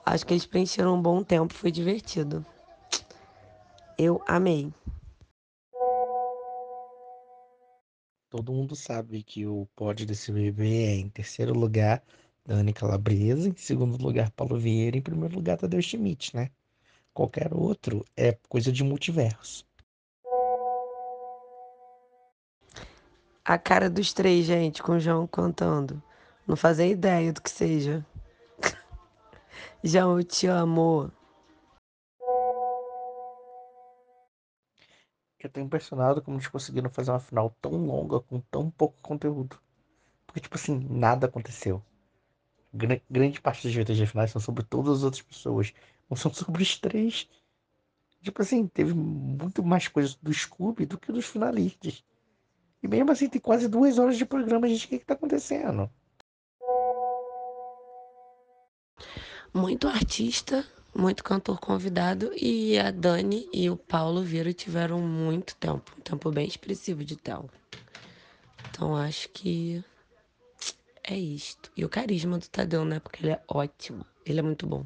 Acho 0.06 0.26
que 0.26 0.34
eles 0.34 0.46
preencheram 0.46 0.96
um 0.96 1.02
bom 1.02 1.24
tempo, 1.24 1.54
foi 1.54 1.72
divertido. 1.72 2.46
Eu 3.98 4.22
amei. 4.28 4.74
Todo 8.34 8.52
mundo 8.52 8.76
sabe 8.76 9.22
que 9.22 9.46
o 9.46 9.68
pódio 9.76 10.08
desse 10.08 10.32
BBB 10.32 10.86
é 10.86 10.96
em 10.96 11.08
terceiro 11.08 11.54
lugar, 11.54 12.02
Dani 12.44 12.74
Calabresa, 12.74 13.48
em 13.48 13.56
segundo 13.56 13.96
lugar, 14.04 14.32
Paulo 14.32 14.58
Vieira, 14.58 14.98
em 14.98 15.04
primeiro 15.04 15.36
lugar, 15.36 15.56
Tadeu 15.56 15.80
Schmidt, 15.80 16.36
né? 16.36 16.50
Qualquer 17.14 17.54
outro 17.54 18.04
é 18.18 18.36
coisa 18.50 18.72
de 18.72 18.84
multiverso. 18.84 19.68
A 23.46 23.60
cara 23.60 23.88
dos 23.88 24.14
três, 24.14 24.48
gente, 24.48 24.82
com 24.82 24.94
o 24.94 25.00
João 25.00 25.28
cantando. 25.28 26.02
Não 26.48 26.56
fazia 26.56 26.88
ideia 26.88 27.32
do 27.32 27.40
que 27.40 27.52
seja. 27.52 28.04
João, 29.84 30.18
eu 30.18 30.24
te 30.24 30.48
amo. 30.48 31.12
Eu 35.44 35.50
tô 35.50 35.60
impressionado 35.60 36.22
como 36.22 36.38
eles 36.38 36.48
conseguiram 36.48 36.90
fazer 36.90 37.12
uma 37.12 37.20
final 37.20 37.50
tão 37.62 37.72
longa 37.86 38.20
com 38.22 38.40
tão 38.40 38.72
pouco 38.72 38.96
conteúdo. 39.02 39.60
Porque, 40.26 40.40
tipo 40.40 40.56
assim, 40.56 40.80
nada 40.90 41.28
aconteceu. 41.28 41.84
Gra- 42.74 43.02
grande 43.10 43.42
parte 43.42 43.64
das 43.68 43.76
VTG 43.76 44.06
finais 44.08 44.32
são 44.32 44.42
sobre 44.42 44.64
todas 44.64 45.00
as 45.00 45.04
outras 45.04 45.22
pessoas. 45.22 45.74
Não 46.10 46.18
são 46.18 46.34
sobre 46.34 46.64
os 46.64 46.80
três. 46.80 47.30
Tipo 48.22 48.42
assim, 48.42 48.68
teve 48.68 48.94
muito 48.94 49.64
mais 49.64 49.88
coisas 49.88 50.16
do 50.16 50.34
Scooby 50.34 50.86
do 50.86 50.98
que 50.98 51.12
dos 51.12 51.26
finalistas. 51.26 52.04
E 52.82 52.88
mesmo 52.88 53.12
assim, 53.12 53.30
tem 53.30 53.42
quase 53.42 53.68
duas 53.68 54.00
horas 54.00 54.18
de 54.18 54.26
programa, 54.26 54.68
gente. 54.68 54.86
O 54.86 54.90
que 54.90 55.00
que 55.00 55.06
tá 55.06 55.14
acontecendo? 55.14 55.90
Muito 59.54 59.88
artista, 59.88 60.66
muito 60.96 61.24
cantor 61.24 61.60
convidado. 61.60 62.32
E 62.36 62.78
a 62.78 62.92
Dani 62.92 63.48
e 63.52 63.70
o 63.70 63.78
Paulo 63.78 64.24
Vieira 64.24 64.54
tiveram 64.54 65.00
muito 65.02 65.56
tempo. 65.56 65.94
Um 65.98 66.02
tempo 66.02 66.32
bem 66.32 66.48
expressivo 66.48 67.04
de 67.04 67.16
tela. 67.16 67.50
Então 68.70 68.96
acho 68.96 69.30
que 69.30 69.84
é 71.04 71.18
isto. 71.18 71.72
E 71.76 71.84
o 71.84 71.90
carisma 71.90 72.38
do 72.38 72.48
Tadeu, 72.48 72.86
né? 72.86 73.00
Porque 73.00 73.24
ele 73.24 73.32
é 73.32 73.44
ótimo. 73.48 74.06
Ele 74.26 74.40
é 74.40 74.44
muito 74.44 74.66
bom. 74.66 74.86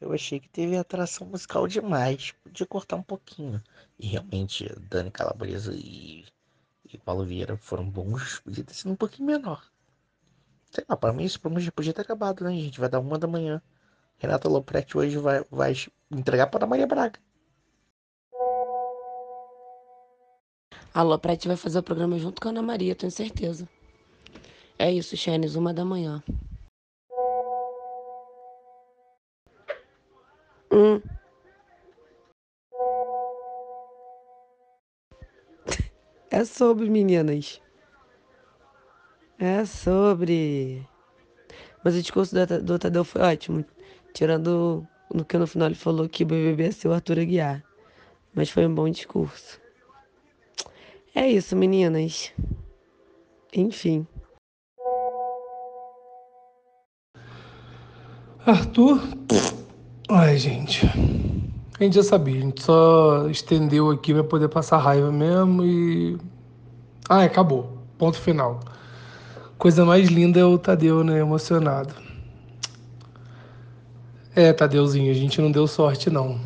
Eu 0.00 0.12
achei 0.12 0.40
que 0.40 0.48
teve 0.48 0.76
atração 0.76 1.26
musical 1.26 1.66
demais. 1.68 2.32
Podia 2.42 2.66
cortar 2.66 2.96
um 2.96 3.02
pouquinho. 3.02 3.62
E 3.98 4.06
realmente, 4.06 4.66
Dani 4.88 5.10
Calabresa 5.10 5.74
e, 5.74 6.24
e 6.86 6.98
Paulo 6.98 7.24
Vieira 7.24 7.56
foram 7.56 7.88
bons. 7.88 8.40
Podia 8.40 8.64
ter 8.64 8.74
sido 8.74 8.92
um 8.92 8.96
pouquinho 8.96 9.26
menor. 9.26 9.62
Sei 10.70 10.84
lá, 10.88 10.96
pra 10.96 11.12
mim 11.12 11.24
esse 11.24 11.38
programa 11.38 11.60
já 11.64 11.72
podia 11.72 11.92
ter 11.92 12.02
acabado, 12.02 12.44
né, 12.44 12.52
gente? 12.52 12.78
Vai 12.78 12.88
dar 12.88 13.00
uma 13.00 13.18
da 13.18 13.26
manhã. 13.26 13.60
Renata 14.18 14.48
Lopretti 14.48 14.96
hoje 14.96 15.16
vai, 15.18 15.44
vai 15.50 15.74
entregar 16.10 16.46
para 16.46 16.66
Maria 16.66 16.86
Braga. 16.86 17.18
A 20.94 21.02
Lopretti 21.02 21.48
vai 21.48 21.56
fazer 21.56 21.78
o 21.78 21.82
programa 21.82 22.18
junto 22.18 22.40
com 22.40 22.48
a 22.48 22.50
Ana 22.50 22.62
Maria, 22.62 22.94
tenho 22.94 23.10
certeza. 23.10 23.68
É 24.78 24.90
isso, 24.92 25.16
Xenis, 25.16 25.56
uma 25.56 25.74
da 25.74 25.84
manhã. 25.84 26.22
Hum. 30.72 31.00
É 36.32 36.44
sobre, 36.44 36.88
meninas. 36.88 37.60
É 39.40 39.64
sobre. 39.64 40.86
Mas 41.82 41.94
o 41.94 42.02
discurso 42.02 42.34
do, 42.34 42.62
do 42.62 42.78
Tadeu 42.78 43.02
foi 43.04 43.22
ótimo. 43.22 43.64
Tirando 44.12 44.86
no 45.14 45.24
que 45.24 45.38
no 45.38 45.46
final 45.46 45.68
ele 45.68 45.74
falou 45.74 46.06
que 46.10 46.24
o 46.24 46.26
BBB 46.26 46.64
é 46.64 46.70
seu 46.70 46.92
Arthur 46.92 47.20
Aguiar. 47.20 47.64
Mas 48.34 48.50
foi 48.50 48.66
um 48.66 48.74
bom 48.74 48.86
discurso. 48.90 49.58
É 51.14 51.26
isso, 51.26 51.56
meninas. 51.56 52.30
Enfim. 53.56 54.06
Arthur. 58.44 59.00
Ai, 60.10 60.36
gente. 60.36 60.84
A 61.78 61.82
gente 61.82 61.94
já 61.94 62.02
sabia, 62.02 62.36
a 62.36 62.42
gente 62.42 62.62
só 62.62 63.26
estendeu 63.30 63.90
aqui 63.90 64.12
pra 64.12 64.22
poder 64.22 64.50
passar 64.50 64.76
raiva 64.76 65.10
mesmo 65.10 65.64
e. 65.64 66.18
Ah, 67.08 67.22
acabou. 67.22 67.78
Ponto 67.96 68.18
final. 68.18 68.60
Coisa 69.60 69.84
mais 69.84 70.08
linda 70.08 70.40
é 70.40 70.44
o 70.44 70.56
Tadeu, 70.56 71.04
né? 71.04 71.18
Emocionado. 71.18 71.94
É, 74.34 74.54
Tadeuzinho, 74.54 75.10
a 75.10 75.14
gente 75.14 75.38
não 75.38 75.52
deu 75.52 75.66
sorte, 75.66 76.08
não. 76.08 76.40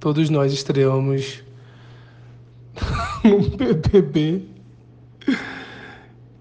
Todos 0.00 0.28
nós 0.28 0.52
estreamos 0.52 1.44
num 3.22 3.48
BBB 3.50 4.48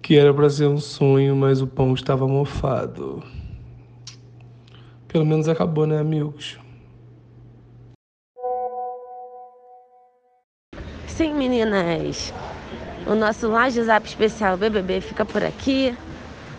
que 0.01 0.17
era 0.17 0.33
para 0.33 0.49
ser 0.49 0.65
um 0.65 0.79
sonho, 0.79 1.35
mas 1.35 1.61
o 1.61 1.67
pão 1.67 1.93
estava 1.93 2.27
mofado. 2.27 3.21
Pelo 5.07 5.27
menos 5.27 5.47
acabou, 5.47 5.85
né, 5.85 5.99
amigos? 5.99 6.57
Sim, 11.05 11.35
meninas. 11.35 12.33
O 13.07 13.13
nosso 13.13 13.47
Laje 13.47 13.83
Zap 13.83 14.07
especial 14.07 14.57
BBB 14.57 14.99
fica 14.99 15.23
por 15.23 15.43
aqui. 15.43 15.95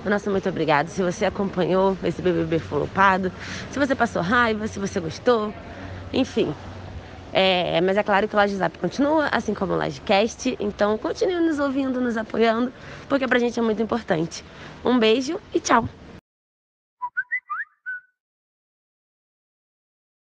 O 0.04 0.08
nosso 0.08 0.30
muito 0.30 0.48
obrigado 0.48 0.86
se 0.86 1.02
você 1.02 1.24
acompanhou 1.24 1.98
esse 2.04 2.22
BBB 2.22 2.60
flopado, 2.60 3.32
se 3.72 3.76
você 3.76 3.96
passou 3.96 4.22
raiva, 4.22 4.68
se 4.68 4.78
você 4.78 5.00
gostou, 5.00 5.52
enfim. 6.12 6.54
É, 7.32 7.80
mas 7.80 7.96
é 7.96 8.02
claro 8.04 8.28
que 8.28 8.34
o 8.34 8.36
Laje 8.36 8.54
Zap 8.54 8.78
continua, 8.78 9.28
assim 9.32 9.52
como 9.52 9.72
o 9.72 9.76
Lajecast, 9.76 10.56
então 10.60 10.96
continue 10.96 11.40
nos 11.40 11.58
ouvindo, 11.58 12.00
nos 12.00 12.16
apoiando, 12.16 12.72
porque 13.08 13.26
pra 13.26 13.40
gente 13.40 13.58
é 13.58 13.62
muito 13.62 13.82
importante. 13.82 14.44
Um 14.84 14.96
beijo 15.00 15.40
e 15.52 15.58
tchau! 15.58 15.88